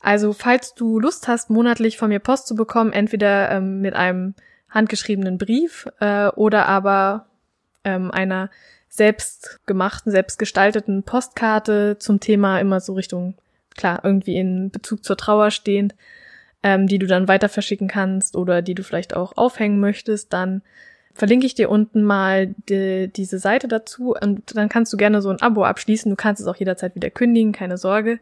Also, 0.00 0.32
falls 0.32 0.74
du 0.74 1.00
Lust 1.00 1.26
hast, 1.26 1.50
monatlich 1.50 1.98
von 1.98 2.08
mir 2.08 2.20
Post 2.20 2.46
zu 2.46 2.54
bekommen, 2.54 2.92
entweder 2.92 3.50
ähm, 3.50 3.80
mit 3.80 3.94
einem 3.94 4.34
handgeschriebenen 4.70 5.38
Brief 5.38 5.88
äh, 5.98 6.28
oder 6.28 6.66
aber 6.66 7.26
ähm, 7.82 8.12
einer 8.12 8.48
selbstgemachten, 8.88 10.12
selbstgestalteten 10.12 11.02
Postkarte 11.02 11.96
zum 11.98 12.20
Thema 12.20 12.60
immer 12.60 12.78
so 12.78 12.92
Richtung, 12.92 13.34
klar, 13.76 14.02
irgendwie 14.04 14.36
in 14.36 14.70
Bezug 14.70 15.04
zur 15.04 15.16
Trauer 15.16 15.50
stehend, 15.50 15.96
ähm, 16.62 16.86
die 16.86 17.00
du 17.00 17.08
dann 17.08 17.26
weiter 17.26 17.48
verschicken 17.48 17.88
kannst 17.88 18.36
oder 18.36 18.62
die 18.62 18.74
du 18.74 18.84
vielleicht 18.84 19.16
auch 19.16 19.36
aufhängen 19.36 19.80
möchtest, 19.80 20.32
dann 20.32 20.62
verlinke 21.14 21.46
ich 21.46 21.54
dir 21.54 21.70
unten 21.70 22.02
mal 22.02 22.54
die, 22.68 23.08
diese 23.08 23.38
Seite 23.38 23.68
dazu 23.68 24.14
und 24.20 24.56
dann 24.56 24.68
kannst 24.68 24.92
du 24.92 24.96
gerne 24.96 25.22
so 25.22 25.30
ein 25.30 25.40
Abo 25.40 25.64
abschließen. 25.64 26.10
Du 26.10 26.16
kannst 26.16 26.40
es 26.42 26.48
auch 26.48 26.56
jederzeit 26.56 26.94
wieder 26.94 27.10
kündigen, 27.10 27.52
keine 27.52 27.78
Sorge. 27.78 28.18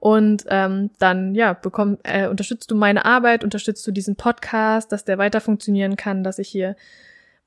Und 0.00 0.44
ähm, 0.48 0.90
dann 0.98 1.34
ja, 1.34 1.52
bekomm, 1.54 1.98
äh, 2.02 2.28
unterstützt 2.28 2.70
du 2.70 2.74
meine 2.74 3.04
Arbeit, 3.04 3.44
unterstützt 3.44 3.86
du 3.86 3.90
diesen 3.90 4.16
Podcast, 4.16 4.92
dass 4.92 5.04
der 5.04 5.18
weiter 5.18 5.40
funktionieren 5.40 5.96
kann, 5.96 6.24
dass 6.24 6.38
ich 6.38 6.48
hier 6.48 6.76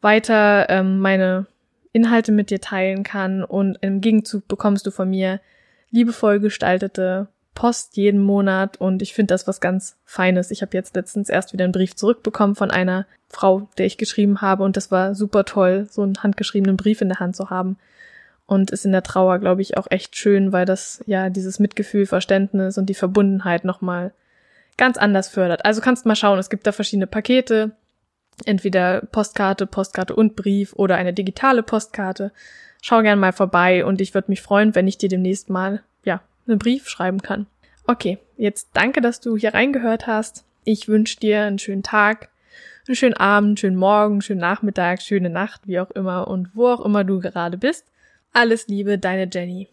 weiter 0.02 0.68
ähm, 0.70 1.00
meine 1.00 1.48
Inhalte 1.92 2.32
mit 2.32 2.50
dir 2.50 2.62
teilen 2.62 3.04
kann 3.04 3.44
und 3.44 3.78
im 3.82 4.02
Gegenzug 4.02 4.48
bekommst 4.48 4.86
du 4.86 4.92
von 4.92 5.10
mir 5.10 5.40
liebevoll 5.90 6.40
gestaltete 6.40 7.28
Post 7.58 7.98
jeden 7.98 8.22
Monat 8.22 8.78
und 8.78 9.02
ich 9.02 9.16
finde 9.16 9.34
das 9.34 9.48
was 9.48 9.60
ganz 9.60 9.98
Feines. 10.06 10.52
Ich 10.52 10.62
habe 10.62 10.78
jetzt 10.78 10.96
letztens 10.96 11.28
erst 11.28 11.54
wieder 11.54 11.64
einen 11.64 11.74
Brief 11.74 11.96
zurückbekommen 11.96 12.54
von 12.54 12.70
einer 12.70 13.08
Frau, 13.30 13.68
der 13.80 13.88
ich 13.88 13.98
geschrieben 13.98 14.42
habe 14.42 14.64
und 14.64 14.78
das 14.78 14.92
war 14.92 15.16
super 15.16 15.44
toll, 15.44 15.88
so 15.90 16.04
einen 16.04 16.22
handgeschriebenen 16.22 16.78
Brief 16.78 17.02
in 17.02 17.10
der 17.10 17.20
Hand 17.20 17.36
zu 17.36 17.50
haben. 17.50 17.78
Und 18.46 18.70
ist 18.70 18.86
in 18.86 18.92
der 18.92 19.02
Trauer, 19.02 19.40
glaube 19.40 19.64
ich, 19.64 19.76
auch 19.76 19.88
echt 19.90 20.16
schön, 20.16 20.54
weil 20.54 20.66
das 20.66 21.04
ja 21.08 21.32
dieses 21.32 21.58
Mitgefühl, 21.58 22.06
Verständnis 22.06 22.78
und 22.78 22.86
die 22.86 22.94
Verbundenheit 22.94 23.66
nochmal 23.66 24.14
ganz 24.78 25.00
anders 25.00 25.28
fördert. 25.28 25.66
Also 25.66 25.82
kannst 25.82 26.06
mal 26.06 26.16
schauen, 26.16 26.38
es 26.38 26.52
gibt 26.52 26.68
da 26.68 26.72
verschiedene 26.72 27.08
Pakete, 27.08 27.72
entweder 28.46 29.02
Postkarte, 29.02 29.66
Postkarte 29.66 30.16
und 30.16 30.36
Brief 30.36 30.74
oder 30.74 30.96
eine 30.96 31.12
digitale 31.12 31.64
Postkarte. 31.64 32.32
Schau 32.84 33.02
gern 33.02 33.18
mal 33.18 33.34
vorbei 33.34 33.84
und 33.84 34.00
ich 34.00 34.14
würde 34.14 34.30
mich 34.30 34.44
freuen, 34.44 34.76
wenn 34.76 34.88
ich 34.88 35.00
dir 35.00 35.10
demnächst 35.10 35.50
mal, 35.50 35.82
einen 36.48 36.60
Brief 36.60 36.88
schreiben 36.88 37.22
kann. 37.22 37.48
Okay, 37.86 38.18
jetzt 38.38 38.70
danke, 38.74 39.02
dass 39.02 39.20
du 39.20 39.38
hier 39.38 39.54
reingehört 39.54 40.08
hast. 40.08 40.44
Ich 40.64 40.88
wünsche 40.88 41.18
dir 41.18 41.44
einen 41.44 41.60
schönen 41.60 41.84
Tag, 41.84 42.30
einen 42.88 42.96
schönen 42.96 43.16
Abend, 43.16 43.60
schönen 43.60 43.78
Morgen, 43.78 44.22
schönen 44.22 44.42
Nachmittag, 44.42 45.02
schöne 45.02 45.30
Nacht, 45.30 45.62
wie 45.68 45.80
auch 45.80 45.92
immer 45.92 46.28
und 46.28 46.50
wo 46.54 46.68
auch 46.68 46.84
immer 46.84 47.04
du 47.04 47.20
gerade 47.20 47.58
bist. 47.58 47.86
Alles 48.34 48.68
Liebe, 48.68 48.98
deine 48.98 49.30
Jenny. 49.32 49.70